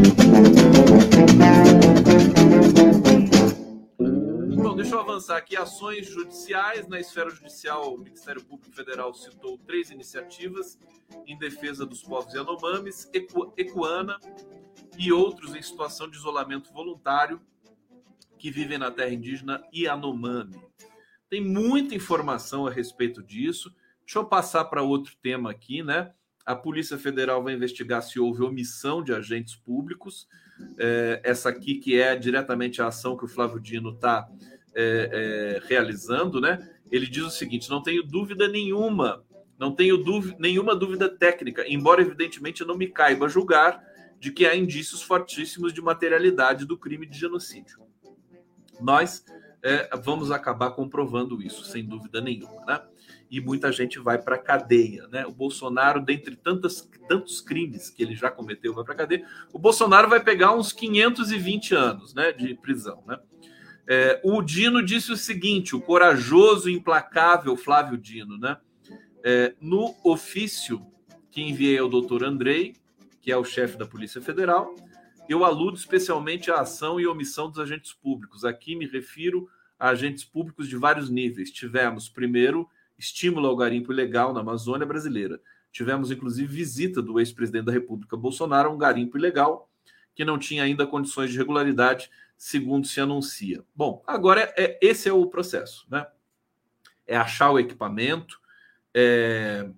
[4.57, 5.57] Bom, deixa eu avançar aqui.
[5.57, 6.89] Ações judiciais.
[6.89, 10.79] Na esfera judicial, o Ministério Público Federal citou três iniciativas
[11.27, 14.19] em defesa dos povos Yanomamis, Ecu, Ecuana
[14.99, 17.41] e outros em situação de isolamento voluntário
[18.39, 20.61] que vivem na terra indígena Yanomami.
[21.29, 23.75] Tem muita informação a respeito disso.
[24.05, 26.13] Deixa eu passar para outro tema aqui, né?
[26.45, 30.29] A Polícia Federal vai investigar se houve omissão de agentes públicos.
[30.79, 34.29] É, essa aqui, que é diretamente a ação que o Flávio Dino está
[34.75, 36.69] é, é, realizando, né?
[36.91, 39.25] Ele diz o seguinte: não tenho dúvida nenhuma,
[39.59, 43.83] não tenho dúvida, nenhuma dúvida técnica, embora evidentemente não me caiba julgar
[44.19, 47.81] de que há indícios fortíssimos de materialidade do crime de genocídio.
[48.81, 49.25] Nós
[49.63, 52.83] é, vamos acabar comprovando isso, sem dúvida nenhuma, né?
[53.31, 55.07] E muita gente vai para a cadeia.
[55.09, 55.27] Né?
[55.27, 59.27] O Bolsonaro, dentre tantas, tantos crimes que ele já cometeu, vai para a cadeia.
[59.53, 63.03] O Bolsonaro vai pegar uns 520 anos né, de prisão.
[63.07, 63.19] Né?
[63.89, 68.57] É, o Dino disse o seguinte: o corajoso e implacável Flávio Dino, né?
[69.23, 70.87] É, no ofício
[71.31, 72.75] que enviei ao doutor Andrei,
[73.21, 74.75] que é o chefe da Polícia Federal,
[75.29, 78.45] eu aludo especialmente à ação e omissão dos agentes públicos.
[78.45, 79.49] Aqui me refiro
[79.79, 81.51] a agentes públicos de vários níveis.
[81.51, 82.69] Tivemos, primeiro,
[82.99, 85.41] estímulo ao garimpo ilegal na Amazônia brasileira.
[85.71, 89.71] Tivemos, inclusive, visita do ex-presidente da República Bolsonaro a um garimpo ilegal
[90.15, 93.63] que não tinha ainda condições de regularidade, segundo se anuncia.
[93.75, 96.07] Bom, agora é, é esse é o processo, né?
[97.07, 98.41] É achar o equipamento,
[98.95, 99.69] é,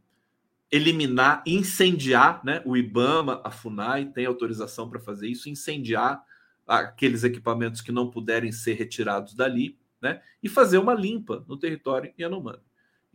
[0.71, 2.63] eliminar, incendiar, né?
[2.65, 6.23] O IBAMA, a FUNAI tem autorização para fazer isso, incendiar
[6.67, 10.23] aqueles equipamentos que não puderem ser retirados dali, né?
[10.41, 12.68] E fazer uma limpa no território Yanomami.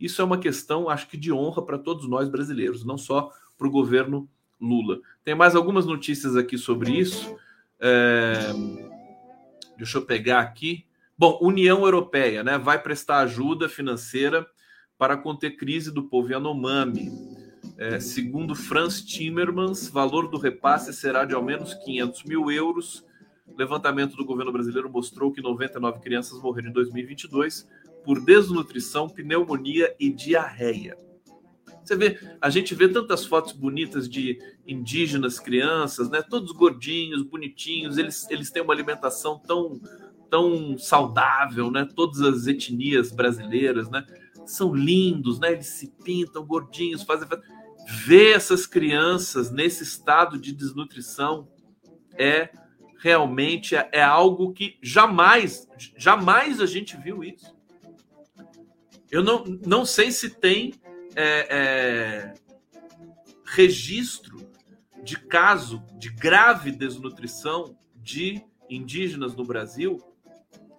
[0.04, 3.66] Isso é uma questão, acho que, de honra para todos nós brasileiros, não só para
[3.66, 4.28] o governo
[4.60, 5.00] Lula.
[5.24, 7.34] Tem mais algumas notícias aqui sobre isso.
[7.80, 8.52] É...
[9.78, 10.84] Deixa eu pegar aqui.
[11.16, 14.46] Bom, União Europeia né, vai prestar ajuda financeira
[14.98, 17.10] para conter crise do povo Yanomami.
[17.78, 23.04] É, segundo Franz Timmermans, valor do repasse será de ao menos 500 mil euros.
[23.56, 27.66] levantamento do governo brasileiro mostrou que 99 crianças morreram em 2022
[28.04, 30.96] por desnutrição, pneumonia e diarreia.
[31.82, 36.22] Você vê, a gente vê tantas fotos bonitas de indígenas, crianças, né?
[36.22, 39.80] Todos gordinhos, bonitinhos, eles, eles têm uma alimentação tão
[40.30, 41.86] tão saudável, né?
[41.94, 44.04] Todas as etnias brasileiras, né?
[44.46, 45.52] São lindos, né?
[45.52, 47.28] Eles se pintam gordinhos, fazem
[48.06, 51.48] ver essas crianças nesse estado de desnutrição
[52.16, 52.48] é
[52.98, 57.53] realmente é, é algo que jamais, jamais a gente viu isso.
[59.14, 60.74] Eu não, não sei se tem
[61.14, 62.34] é, é,
[63.44, 64.50] registro
[65.04, 70.02] de caso de grave desnutrição de indígenas no Brasil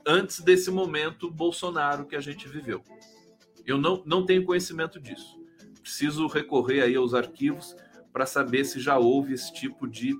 [0.06, 2.84] antes desse momento Bolsonaro que a gente viveu.
[3.66, 5.42] Eu não, não tenho conhecimento disso.
[5.82, 7.74] Preciso recorrer aí aos arquivos
[8.12, 10.14] para saber se já houve esse tipo de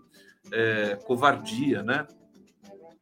[0.54, 2.08] é, covardia, né?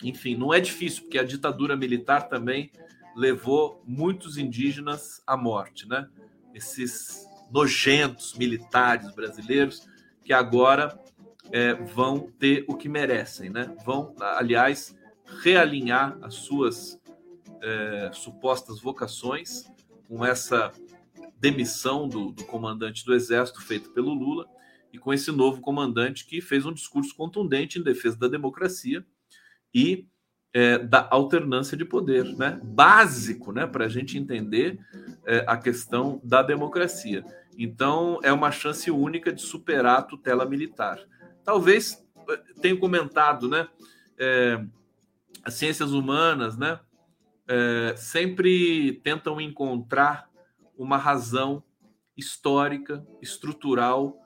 [0.01, 2.71] Enfim, não é difícil, porque a ditadura militar também
[3.15, 6.07] levou muitos indígenas à morte, né?
[6.53, 9.87] esses nojentos militares brasileiros
[10.23, 10.97] que agora
[11.51, 13.75] é, vão ter o que merecem, né?
[13.85, 14.95] Vão, aliás,
[15.41, 16.99] realinhar as suas
[17.61, 19.65] é, supostas vocações
[20.07, 20.71] com essa
[21.39, 24.47] demissão do, do comandante do Exército feito pelo Lula
[24.91, 29.05] e com esse novo comandante que fez um discurso contundente em defesa da democracia
[29.73, 30.07] e
[30.53, 32.59] é, da alternância de poder, né?
[32.63, 33.65] básico né?
[33.65, 34.79] para a gente entender
[35.25, 37.25] é, a questão da democracia.
[37.57, 40.99] Então, é uma chance única de superar a tutela militar.
[41.43, 43.67] Talvez é, tenha comentado, né?
[44.17, 44.63] É,
[45.43, 46.79] as ciências humanas, né?
[47.47, 50.29] É, sempre tentam encontrar
[50.77, 51.63] uma razão
[52.15, 54.17] histórica, estrutural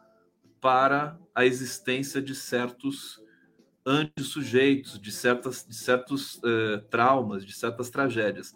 [0.62, 3.22] para a existência de certos
[3.88, 8.54] antissujeitos, de, certas, de certos uh, traumas, de certas tragédias.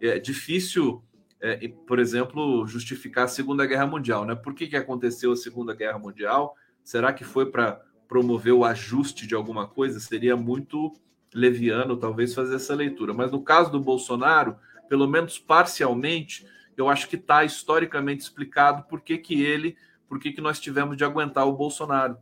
[0.00, 1.02] É difícil,
[1.40, 4.26] é, por exemplo, justificar a Segunda Guerra Mundial.
[4.26, 4.34] Né?
[4.34, 6.54] Por que, que aconteceu a Segunda Guerra Mundial?
[6.82, 9.98] Será que foi para promover o ajuste de alguma coisa?
[9.98, 10.92] Seria muito
[11.32, 13.14] leviano, talvez, fazer essa leitura.
[13.14, 14.56] Mas no caso do Bolsonaro,
[14.86, 20.32] pelo menos parcialmente, eu acho que está historicamente explicado por que, que ele, por que,
[20.32, 22.18] que nós tivemos de aguentar o Bolsonaro.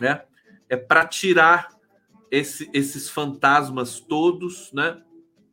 [0.00, 0.22] Né?
[0.72, 1.71] é para tirar
[2.32, 5.02] esse, esses fantasmas todos, né,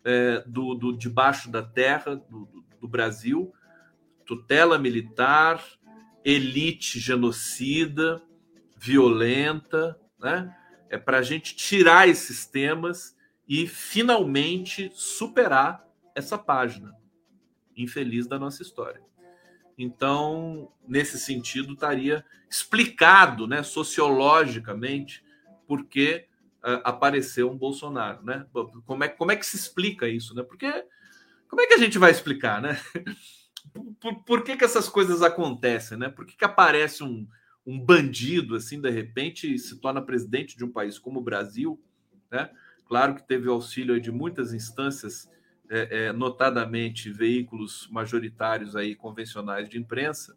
[0.06, 3.54] é, do, do debaixo da terra do, do, do Brasil,
[4.26, 5.62] tutela militar,
[6.24, 8.24] elite genocida,
[8.78, 10.56] violenta, né?
[10.90, 13.16] É para a gente tirar esses temas
[13.48, 16.96] e finalmente superar essa página
[17.76, 19.02] infeliz da nossa história.
[19.78, 25.24] Então, nesse sentido, estaria explicado, né, sociologicamente,
[25.68, 26.29] por que
[26.64, 28.46] uh, apareceu um Bolsonaro, né?
[28.86, 30.44] Como é, como é que se explica isso, né?
[30.44, 30.72] Porque
[31.48, 32.80] como é que a gente vai explicar, né?
[34.00, 36.10] Por, por que, que essas coisas acontecem, né?
[36.10, 37.28] Por que, que aparece um,
[37.66, 41.80] um bandido assim de repente e se torna presidente de um país como o Brasil,
[42.32, 42.50] né?
[42.88, 45.30] Claro que teve auxílio de muitas instâncias
[45.70, 50.36] é, é, notadamente veículos majoritários aí convencionais de imprensa,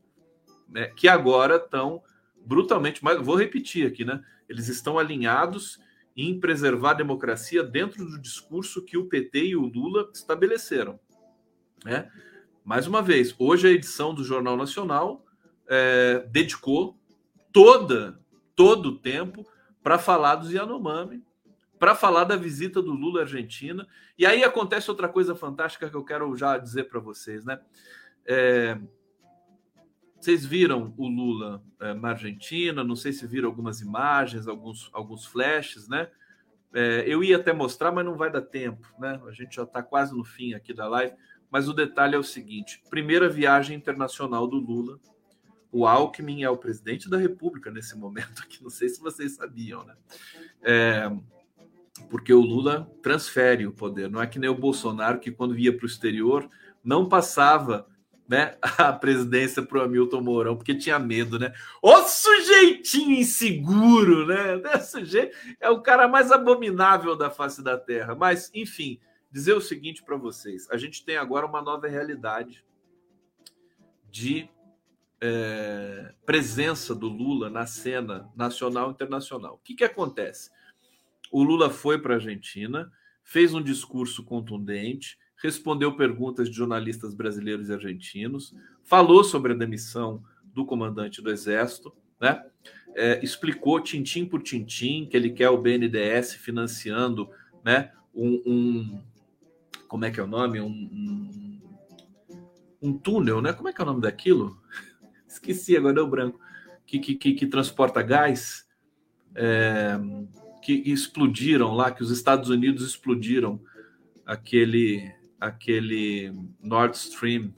[0.68, 2.02] né, que agora estão
[2.44, 4.22] brutalmente, mas vou repetir aqui, né?
[4.48, 5.80] Eles estão alinhados
[6.16, 10.98] em preservar a democracia dentro do discurso que o PT e o Lula estabeleceram.
[11.84, 12.10] Né?
[12.64, 15.24] Mais uma vez, hoje a edição do Jornal Nacional
[15.66, 16.98] é, dedicou
[17.52, 18.20] toda
[18.54, 19.46] todo o tempo
[19.82, 21.24] para falar dos Yanomami,
[21.78, 23.86] para falar da visita do Lula à Argentina.
[24.16, 27.58] E aí acontece outra coisa fantástica que eu quero já dizer para vocês, né?
[28.24, 28.78] É,
[30.22, 32.84] vocês viram o Lula é, na Argentina?
[32.84, 36.08] Não sei se viram algumas imagens, alguns, alguns flashes, né?
[36.72, 39.20] É, eu ia até mostrar, mas não vai dar tempo, né?
[39.26, 41.14] A gente já está quase no fim aqui da live.
[41.50, 44.98] Mas o detalhe é o seguinte: primeira viagem internacional do Lula.
[45.72, 48.62] O Alckmin é o presidente da República nesse momento aqui.
[48.62, 49.96] Não sei se vocês sabiam, né?
[50.62, 51.10] É,
[52.08, 54.08] porque o Lula transfere o poder.
[54.08, 56.48] Não é que nem o Bolsonaro que quando ia para o exterior
[56.84, 57.86] não passava
[58.32, 61.52] né, a presidência para o Hamilton Mourão, porque tinha medo, né?
[61.82, 64.58] O sujeitinho inseguro, né?
[65.04, 68.14] Jeito, é o cara mais abominável da face da terra.
[68.14, 68.98] Mas, enfim,
[69.30, 72.64] dizer o seguinte para vocês: a gente tem agora uma nova realidade
[74.10, 74.48] de
[75.20, 79.56] é, presença do Lula na cena nacional e internacional.
[79.56, 80.50] O que, que acontece?
[81.30, 82.90] O Lula foi para a Argentina,
[83.22, 90.22] fez um discurso contundente, respondeu perguntas de jornalistas brasileiros e argentinos, falou sobre a demissão
[90.44, 92.44] do comandante do Exército, né?
[92.94, 97.30] É, explicou tintim por tintim que ele quer o BNDES financiando
[97.64, 99.00] né, um, um
[99.88, 100.60] como é que é o nome?
[100.60, 101.60] Um, um,
[102.80, 103.52] um, túnel, né?
[103.52, 104.58] Como é que é o nome daquilo?
[105.28, 106.40] Esqueci, agora deu branco.
[106.86, 108.66] Que, que, que, que transporta gás.
[109.34, 109.98] É,
[110.62, 113.60] que explodiram lá, que os Estados Unidos explodiram
[114.24, 115.12] aquele
[115.42, 116.32] aquele
[116.62, 117.52] Nord Stream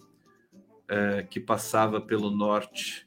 [0.88, 3.06] é, que passava pelo norte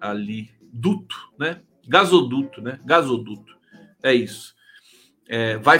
[0.00, 1.60] ali, duto, né?
[1.86, 2.80] Gasoduto, né?
[2.84, 3.56] Gasoduto.
[4.02, 4.54] É isso.
[5.28, 5.78] É, vai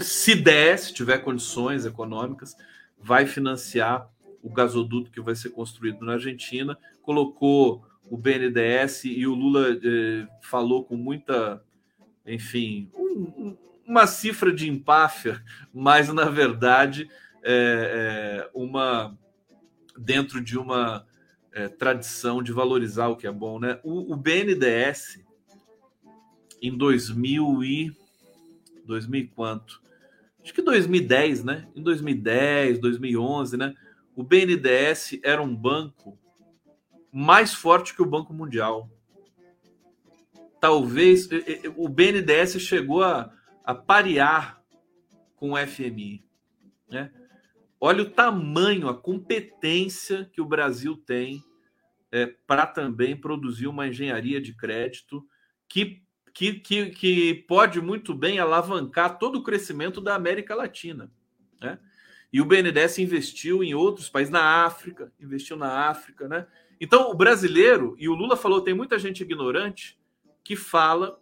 [0.00, 2.56] se der, se tiver condições econômicas,
[2.96, 4.08] vai financiar
[4.42, 6.78] o gasoduto que vai ser construído na Argentina.
[7.02, 11.62] Colocou o BNDES e o Lula eh, falou com muita
[12.26, 15.42] enfim, um, uma cifra de empáfia,
[15.72, 17.10] mas na verdade
[17.42, 19.16] é, é uma
[19.96, 21.06] dentro de uma
[21.52, 23.80] é, tradição de valorizar o que é bom, né?
[23.82, 25.22] O, o BNDES
[26.62, 27.96] em 2000 e
[28.84, 29.82] 2000 e quanto?
[30.42, 31.68] Acho que 2010, né?
[31.74, 33.74] Em 2010, 2011, né?
[34.14, 36.18] O BNDES era um banco
[37.12, 38.88] mais forte que o Banco Mundial
[40.60, 41.28] talvez
[41.76, 43.32] o BNDES chegou a,
[43.64, 44.62] a parear
[45.34, 46.22] com o FMI.
[46.88, 47.10] Né?
[47.80, 51.42] Olha o tamanho, a competência que o Brasil tem
[52.12, 55.26] é, para também produzir uma engenharia de crédito
[55.68, 56.02] que,
[56.34, 61.10] que, que, que, pode muito bem alavancar todo o crescimento da América Latina.
[61.60, 61.78] Né?
[62.32, 66.28] E o BNDES investiu em outros países, na África, investiu na África.
[66.28, 66.46] Né?
[66.80, 69.98] Então, o brasileiro, e o Lula falou, tem muita gente ignorante
[70.44, 71.18] que fala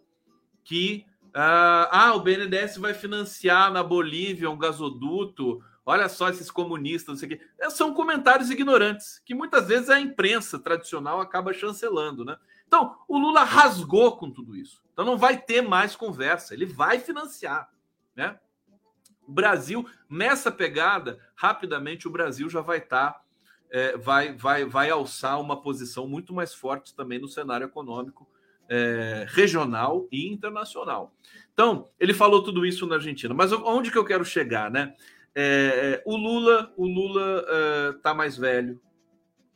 [0.63, 5.63] que uh, ah, o BNDES vai financiar na Bolívia um gasoduto.
[5.89, 7.45] Olha só esses comunistas, não sei o quê.
[7.59, 12.37] É, são comentários ignorantes que muitas vezes a imprensa tradicional acaba chancelando, né?
[12.67, 14.83] Então, o Lula rasgou com tudo isso.
[14.93, 17.71] Então não vai ter mais conversa, ele vai financiar,
[18.15, 18.39] né?
[19.27, 23.21] O Brasil, nessa pegada, rapidamente o Brasil já vai estar, tá,
[23.71, 28.29] é, vai, vai, vai alçar uma posição muito mais forte também no cenário econômico
[28.69, 31.15] é, regional e internacional.
[31.51, 33.33] Então, ele falou tudo isso na Argentina.
[33.33, 34.93] Mas onde que eu quero chegar, né?
[35.41, 37.45] É, o Lula, o Lula
[37.95, 38.81] está é, mais velho,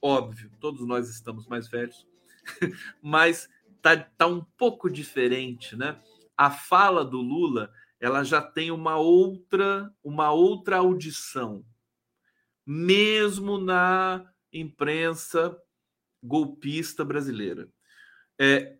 [0.01, 2.07] óbvio, todos nós estamos mais velhos,
[3.03, 3.49] mas
[3.81, 6.01] tá, tá um pouco diferente, né?
[6.37, 7.69] A fala do Lula,
[7.99, 11.65] ela já tem uma outra, uma outra audição,
[12.65, 15.53] mesmo na imprensa
[16.23, 17.67] golpista brasileira.
[18.39, 18.77] É,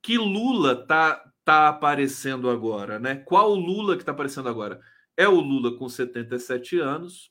[0.00, 3.16] que Lula tá tá aparecendo agora, né?
[3.16, 4.80] Qual Lula que está aparecendo agora?
[5.20, 7.30] É o Lula com 77 anos,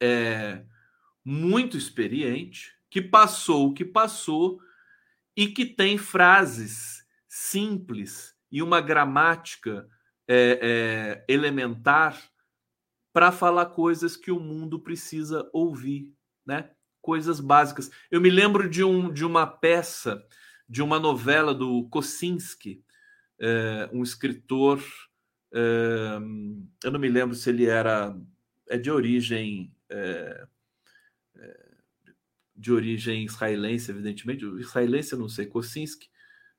[0.00, 0.64] é
[1.24, 4.60] muito experiente, que passou o que passou
[5.36, 9.88] e que tem frases simples e uma gramática
[10.28, 12.16] é, é, elementar
[13.12, 16.14] para falar coisas que o mundo precisa ouvir,
[16.46, 16.70] né?
[17.02, 17.90] Coisas básicas.
[18.08, 20.24] Eu me lembro de, um, de uma peça
[20.68, 22.84] de uma novela do Kosinski,
[23.40, 24.80] é, um escritor.
[25.52, 28.16] Eu não me lembro se ele era
[28.68, 30.46] é de origem é,
[31.36, 31.66] é,
[32.54, 34.44] de origem israelense, evidentemente.
[34.44, 36.08] Israelense, não sei, Kosinski,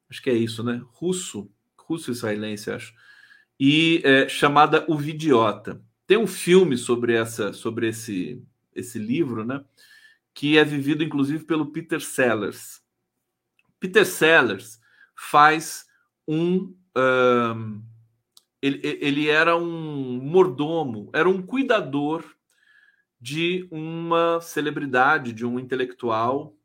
[0.10, 0.82] acho que é isso, né?
[0.94, 2.94] Russo, russo-israelense, acho.
[3.60, 5.82] E é, chamada O Vidiota.
[6.06, 8.42] Tem um filme sobre essa, sobre esse,
[8.74, 9.64] esse livro, né?
[10.34, 12.82] Que é vivido, inclusive, pelo Peter Sellers.
[13.80, 14.80] Peter Sellers
[15.16, 15.86] faz
[16.28, 17.82] um, um
[18.62, 22.24] ele, ele era um mordomo, era um cuidador
[23.20, 26.55] de uma celebridade, de um intelectual,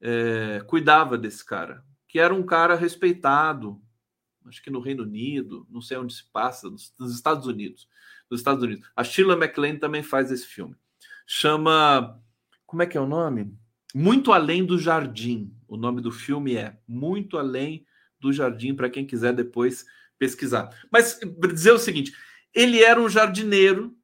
[0.00, 3.80] é, cuidava desse cara, que era um cara respeitado,
[4.46, 7.88] acho que no Reino Unido, não sei onde se passa, nos, nos Estados Unidos.
[8.30, 8.88] Nos Estados Unidos.
[8.94, 10.74] A Sheila MacLaine também faz esse filme.
[11.26, 12.20] Chama.
[12.64, 13.56] Como é que é o nome?
[13.94, 15.54] Muito Além do Jardim.
[15.68, 17.86] O nome do filme é Muito Além
[18.18, 19.84] do Jardim, para quem quiser depois
[20.18, 20.70] pesquisar.
[20.90, 21.18] Mas
[21.52, 22.12] dizer o seguinte:
[22.54, 23.96] ele era um jardineiro.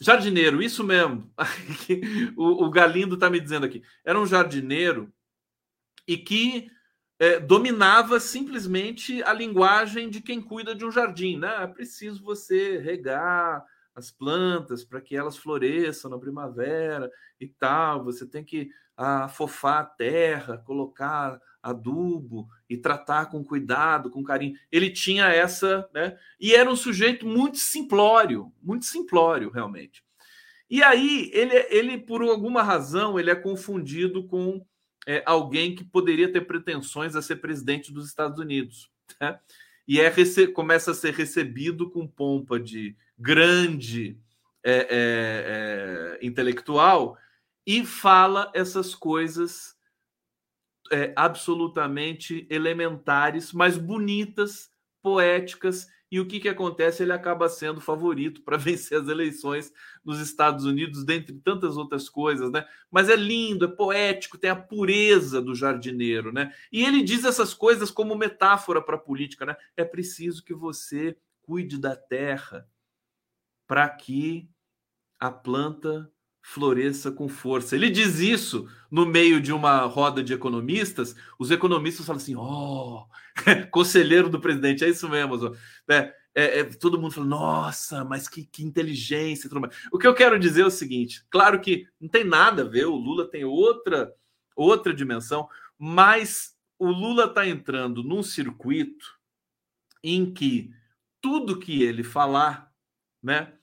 [0.00, 1.32] Jardineiro, isso mesmo.
[2.36, 3.82] o, o Galindo está me dizendo aqui.
[4.04, 5.12] Era um jardineiro
[6.06, 6.68] e que
[7.18, 11.38] é, dominava simplesmente a linguagem de quem cuida de um jardim.
[11.38, 11.62] Né?
[11.62, 18.04] É preciso você regar as plantas para que elas floresçam na primavera e tal.
[18.04, 24.54] Você tem que afofar a terra, colocar adubo e tratar com cuidado, com carinho.
[24.70, 26.16] Ele tinha essa, né?
[26.38, 30.04] E era um sujeito muito simplório, muito simplório, realmente.
[30.68, 34.64] E aí, ele, ele por alguma razão, ele é confundido com
[35.06, 38.90] é, alguém que poderia ter pretensões a ser presidente dos Estados Unidos.
[39.20, 39.38] Né?
[39.88, 40.12] E é,
[40.52, 44.18] começa a ser recebido com pompa de grande
[44.62, 47.16] é, é, é intelectual
[47.66, 49.73] e fala essas coisas
[50.92, 54.70] é, absolutamente elementares, mas bonitas,
[55.02, 55.86] poéticas.
[56.10, 57.02] E o que, que acontece?
[57.02, 59.72] Ele acaba sendo favorito para vencer as eleições
[60.04, 62.64] nos Estados Unidos, dentre tantas outras coisas, né?
[62.90, 66.52] Mas é lindo, é poético, tem a pureza do jardineiro, né?
[66.70, 69.56] E ele diz essas coisas como metáfora para a política, né?
[69.76, 72.66] É preciso que você cuide da terra
[73.66, 74.48] para que
[75.18, 76.10] a planta
[76.46, 77.74] floresça com força.
[77.74, 81.16] Ele diz isso no meio de uma roda de economistas.
[81.38, 83.06] Os economistas falam assim: ó, oh,
[83.72, 85.56] conselheiro do presidente, é isso mesmo.
[85.88, 89.48] É, é, é, todo mundo fala, nossa, mas que, que inteligência.
[89.90, 92.84] O que eu quero dizer é o seguinte: claro que não tem nada a ver,
[92.84, 94.12] o Lula tem outra,
[94.54, 99.18] outra dimensão, mas o Lula está entrando num circuito
[100.02, 100.70] em que
[101.22, 102.70] tudo que ele falar,
[103.22, 103.54] né,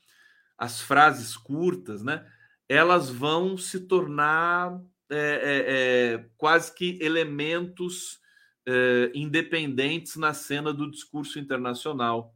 [0.57, 2.25] as frases curtas, né,
[2.71, 8.21] elas vão se tornar é, é, é, quase que elementos
[8.65, 12.33] é, independentes na cena do discurso internacional.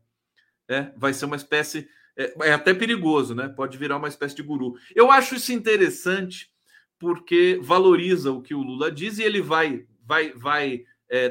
[0.67, 1.87] É, vai ser uma espécie.
[2.17, 3.47] É, é, até perigoso, né?
[3.47, 4.75] Pode virar uma espécie de guru.
[4.93, 6.51] Eu acho isso interessante
[6.99, 10.85] porque valoriza o que o Lula diz e ele vai, vai, vai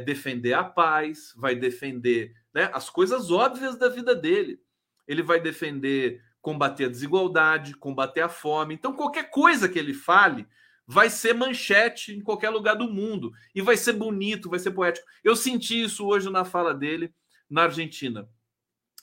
[0.06, 4.60] defender a paz, vai defender né, as coisas óbvias da vida dele.
[5.06, 8.74] Ele vai defender combater a desigualdade, combater a fome.
[8.74, 10.46] Então, qualquer coisa que ele fale
[10.86, 15.06] vai ser manchete em qualquer lugar do mundo e vai ser bonito, vai ser poético.
[15.24, 17.14] Eu senti isso hoje na fala dele
[17.48, 18.28] na Argentina.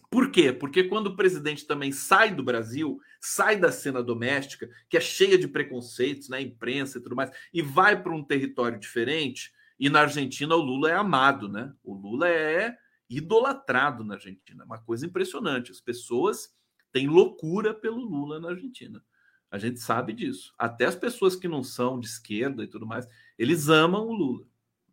[0.08, 0.54] Por quê?
[0.54, 5.36] Porque quando o presidente também sai do Brasil, sai da cena doméstica, que é cheia
[5.36, 9.90] de preconceitos na né, imprensa e tudo mais, e vai para um território diferente, e
[9.90, 11.74] na Argentina o Lula é amado, né?
[11.84, 12.76] O Lula é
[13.10, 15.72] idolatrado na Argentina, é uma coisa impressionante.
[15.72, 16.54] As pessoas
[16.92, 19.04] tem loucura pelo Lula na Argentina.
[19.50, 20.54] A gente sabe disso.
[20.58, 24.46] Até as pessoas que não são de esquerda e tudo mais, eles amam o Lula.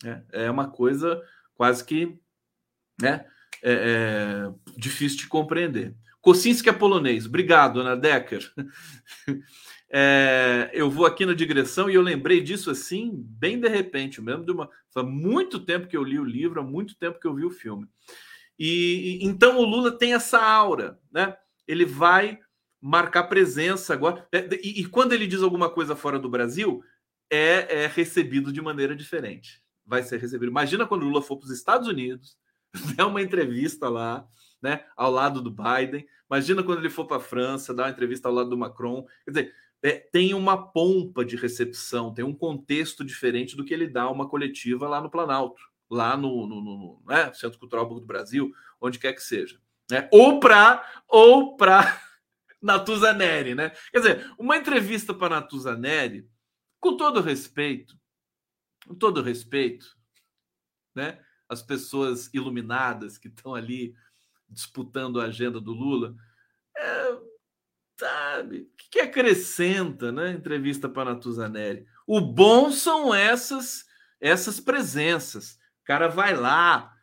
[0.03, 0.25] Né?
[0.33, 1.23] É uma coisa
[1.55, 2.19] quase que
[3.01, 3.25] né,
[3.63, 5.95] é, é difícil de compreender.
[6.21, 7.27] Kocinski é polonês.
[7.27, 8.53] Obrigado, Ana Decker.
[9.91, 14.45] É, eu vou aqui na digressão e eu lembrei disso assim, bem de repente, mesmo
[14.45, 14.69] de uma.
[14.97, 17.87] Muito tempo que eu li o livro, há muito tempo que eu vi o filme.
[18.59, 21.37] E, e então o Lula tem essa aura, né?
[21.69, 22.39] Ele vai
[22.81, 24.27] marcar presença agora.
[24.33, 26.83] É, e, e, quando ele diz alguma coisa fora do Brasil,
[27.31, 29.63] é, é recebido de maneira diferente.
[29.85, 30.51] Vai ser recebido.
[30.51, 32.37] Imagina quando Lula for para os Estados Unidos,
[32.97, 34.27] der uma entrevista lá,
[34.63, 36.07] né, ao lado do Biden.
[36.31, 39.07] Imagina quando ele for para a França, dar uma entrevista ao lado do Macron.
[39.25, 43.87] Quer dizer, é, tem uma pompa de recepção, tem um contexto diferente do que ele
[43.87, 48.53] dá uma coletiva lá no Planalto, lá no, no, no né, Centro Cultural do Brasil,
[48.81, 49.61] onde quer que seja.
[49.91, 50.09] Né?
[50.13, 52.01] Ou para ou para
[52.61, 53.71] Natuza Neri, né?
[53.93, 56.29] Quer dizer, uma entrevista para Natuza Neri,
[56.81, 57.99] com todo respeito,
[58.87, 59.97] com todo respeito,
[60.95, 61.19] né?
[61.49, 63.95] As pessoas iluminadas que estão ali
[64.49, 66.15] disputando a agenda do Lula,
[66.77, 67.19] é,
[67.99, 70.33] sabe, o que, que acrescenta, né?
[70.33, 71.87] Entrevista para Natuza Neri.
[72.07, 73.89] O bom são essas
[74.21, 75.59] essas presenças.
[75.83, 76.97] O cara vai lá,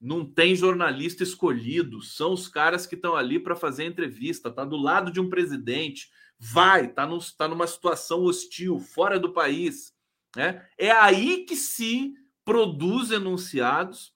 [0.00, 4.76] não tem jornalista escolhido, são os caras que estão ali para fazer entrevista, tá do
[4.76, 9.92] lado de um presidente, vai, tá, no, tá numa situação hostil, fora do país.
[10.34, 10.66] Né?
[10.78, 14.14] É aí que se produz enunciados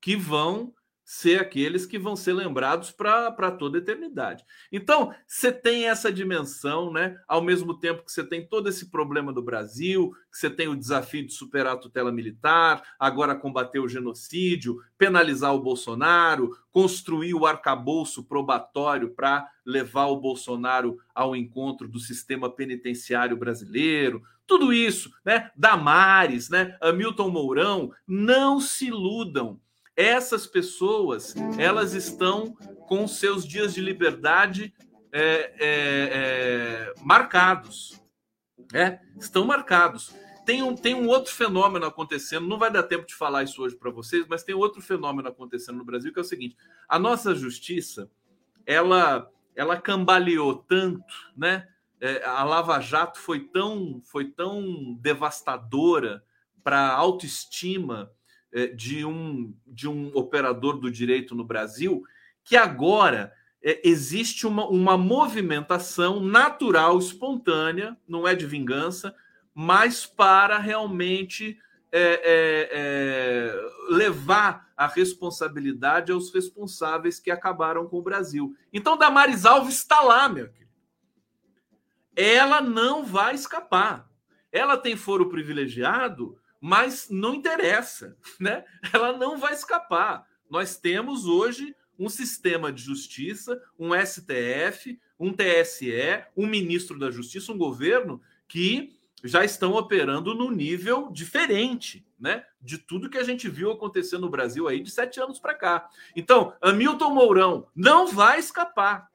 [0.00, 0.72] que vão
[1.08, 4.44] ser aqueles que vão ser lembrados para toda eternidade.
[4.72, 7.16] Então, você tem essa dimensão, né?
[7.28, 10.74] Ao mesmo tempo que você tem todo esse problema do Brasil, que você tem o
[10.74, 17.46] desafio de superar a tutela militar, agora combater o genocídio, penalizar o Bolsonaro, construir o
[17.46, 25.52] arcabouço probatório para levar o Bolsonaro ao encontro do sistema penitenciário brasileiro, tudo isso, né?
[25.56, 26.76] Damares, né?
[26.80, 29.60] Hamilton Mourão, não se iludam
[29.96, 32.54] essas pessoas elas estão
[32.86, 34.74] com seus dias de liberdade
[35.10, 37.98] é, é, é, marcados,
[38.70, 39.00] né?
[39.18, 40.14] estão marcados.
[40.44, 43.74] Tem um, tem um outro fenômeno acontecendo, não vai dar tempo de falar isso hoje
[43.74, 46.56] para vocês, mas tem outro fenômeno acontecendo no Brasil que é o seguinte:
[46.88, 48.10] a nossa justiça
[48.66, 51.66] ela ela cambaleou tanto, né?
[51.98, 56.22] É, a Lava Jato foi tão foi tão devastadora
[56.62, 58.12] para a autoestima
[58.74, 62.04] de um, de um operador do direito no Brasil,
[62.42, 63.32] que agora
[63.62, 69.14] é, existe uma, uma movimentação natural, espontânea, não é de vingança,
[69.52, 71.58] mas para realmente
[71.90, 72.20] é,
[72.72, 78.54] é, levar a responsabilidade aos responsáveis que acabaram com o Brasil.
[78.72, 80.70] Então, Damares Alves está lá, meu querido.
[82.14, 84.08] Ela não vai escapar.
[84.52, 88.64] Ela tem foro privilegiado mas não interessa, né?
[88.92, 90.26] Ela não vai escapar.
[90.48, 97.52] Nós temos hoje um sistema de justiça, um STF, um TSE, um ministro da Justiça,
[97.52, 98.94] um governo que
[99.24, 102.44] já estão operando no nível diferente, né?
[102.60, 105.88] De tudo que a gente viu acontecer no Brasil aí de sete anos para cá.
[106.14, 109.10] Então, Hamilton Mourão não vai escapar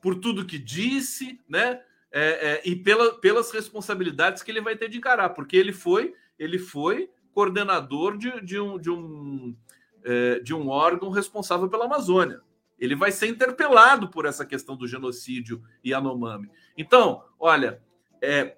[0.00, 1.82] por tudo que disse, né?
[2.16, 6.14] É, é, e pela, pelas responsabilidades que ele vai ter de encarar, porque ele foi
[6.38, 9.56] ele foi coordenador de, de um, de, um,
[10.04, 12.40] é, de um órgão responsável pela Amazônia.
[12.78, 16.50] Ele vai ser interpelado por essa questão do genocídio e Anomami.
[16.76, 17.82] Então, olha,
[18.22, 18.56] é,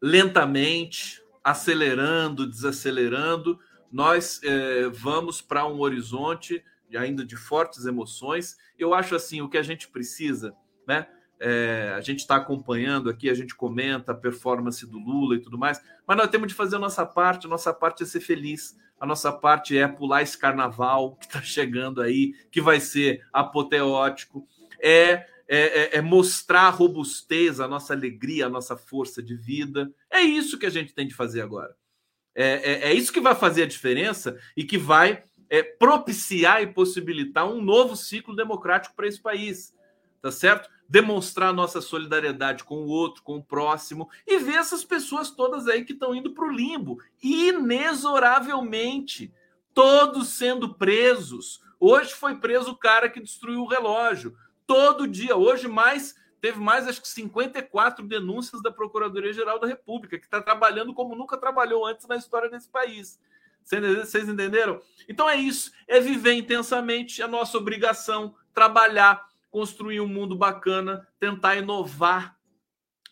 [0.00, 3.58] lentamente, acelerando, desacelerando,
[3.92, 6.62] nós é, vamos para um horizonte
[6.96, 8.56] ainda de fortes emoções.
[8.78, 10.54] Eu acho assim, o que a gente precisa,
[10.86, 11.06] né?
[11.46, 15.58] É, a gente está acompanhando aqui, a gente comenta a performance do Lula e tudo
[15.58, 18.74] mais, mas nós temos de fazer a nossa parte, a nossa parte é ser feliz,
[18.98, 24.48] a nossa parte é pular esse carnaval que está chegando aí, que vai ser apoteótico,
[24.80, 29.92] é, é, é, é mostrar a robustez, a nossa alegria, a nossa força de vida.
[30.10, 31.76] É isso que a gente tem de fazer agora.
[32.34, 36.66] É, é, é isso que vai fazer a diferença e que vai é, propiciar e
[36.66, 39.74] possibilitar um novo ciclo democrático para esse país,
[40.24, 40.70] tá certo?
[40.88, 45.84] demonstrar nossa solidariedade com o outro, com o próximo, e ver essas pessoas todas aí
[45.84, 49.30] que estão indo para o limbo, inexoravelmente,
[49.74, 51.60] todos sendo presos.
[51.78, 54.34] Hoje foi preso o cara que destruiu o relógio.
[54.66, 60.24] Todo dia, hoje mais teve mais acho que 54 denúncias da Procuradoria-Geral da República, que
[60.24, 63.20] está trabalhando como nunca trabalhou antes na história desse país.
[63.62, 64.80] Vocês entenderam?
[65.06, 71.54] Então é isso, é viver intensamente, a nossa obrigação, trabalhar, construir um mundo bacana, tentar
[71.54, 72.36] inovar,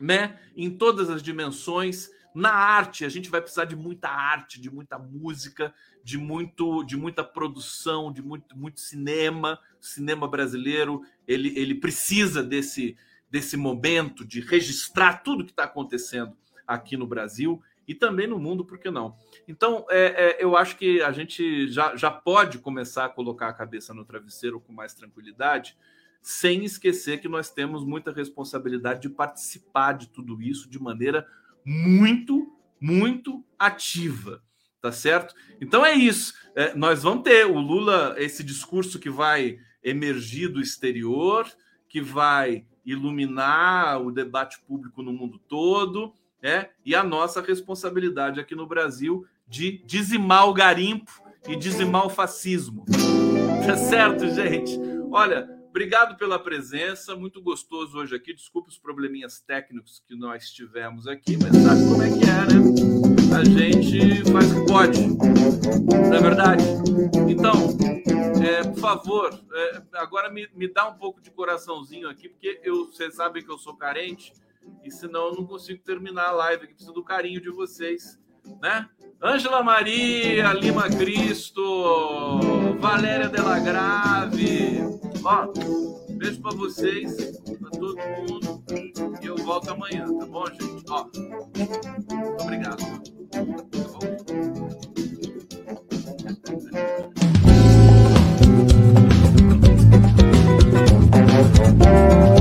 [0.00, 2.10] né, em todas as dimensões.
[2.34, 5.72] Na arte, a gente vai precisar de muita arte, de muita música,
[6.02, 9.56] de muito, de muita produção, de muito, muito cinema.
[9.80, 12.96] O cinema brasileiro, ele, ele precisa desse,
[13.30, 16.36] desse momento de registrar tudo que está acontecendo
[16.66, 19.16] aqui no Brasil e também no mundo, por que não?
[19.46, 23.54] Então, é, é, eu acho que a gente já, já pode começar a colocar a
[23.54, 25.76] cabeça no travesseiro com mais tranquilidade,
[26.22, 31.26] sem esquecer que nós temos muita responsabilidade de participar de tudo isso de maneira
[31.64, 34.42] muito, muito ativa.
[34.80, 35.34] Tá certo?
[35.60, 36.34] Então é isso.
[36.56, 41.46] É, nós vamos ter o Lula, esse discurso que vai emergir do exterior,
[41.88, 46.12] que vai iluminar o debate público no mundo todo,
[46.42, 46.70] né?
[46.84, 51.12] e a nossa responsabilidade aqui no Brasil de dizimar o garimpo
[51.46, 52.84] e dizimar o fascismo.
[53.64, 54.76] Tá certo, gente?
[55.08, 58.34] Olha, Obrigado pela presença, muito gostoso hoje aqui.
[58.34, 63.34] Desculpe os probleminhas técnicos que nós tivemos aqui, mas sabe como é que é, né?
[63.34, 66.62] A gente faz o que pode, não é verdade?
[67.26, 67.54] Então,
[68.46, 72.92] é, por favor, é, agora me, me dá um pouco de coraçãozinho aqui, porque eu,
[72.92, 74.30] vocês sabem que eu sou carente
[74.84, 76.74] e senão eu não consigo terminar a live aqui.
[76.74, 78.20] Preciso do carinho de vocês,
[78.60, 78.90] né?
[79.22, 85.11] Ângela Maria, Lima Cristo, Valéria Delagrave.
[85.24, 85.46] Ó,
[86.16, 88.62] beijo pra vocês, pra todo mundo.
[89.22, 90.84] E eu volto amanhã, tá bom, gente?
[90.90, 91.06] Ó,
[92.42, 92.82] obrigado.
[93.30, 93.44] Tá
[101.78, 102.31] bom?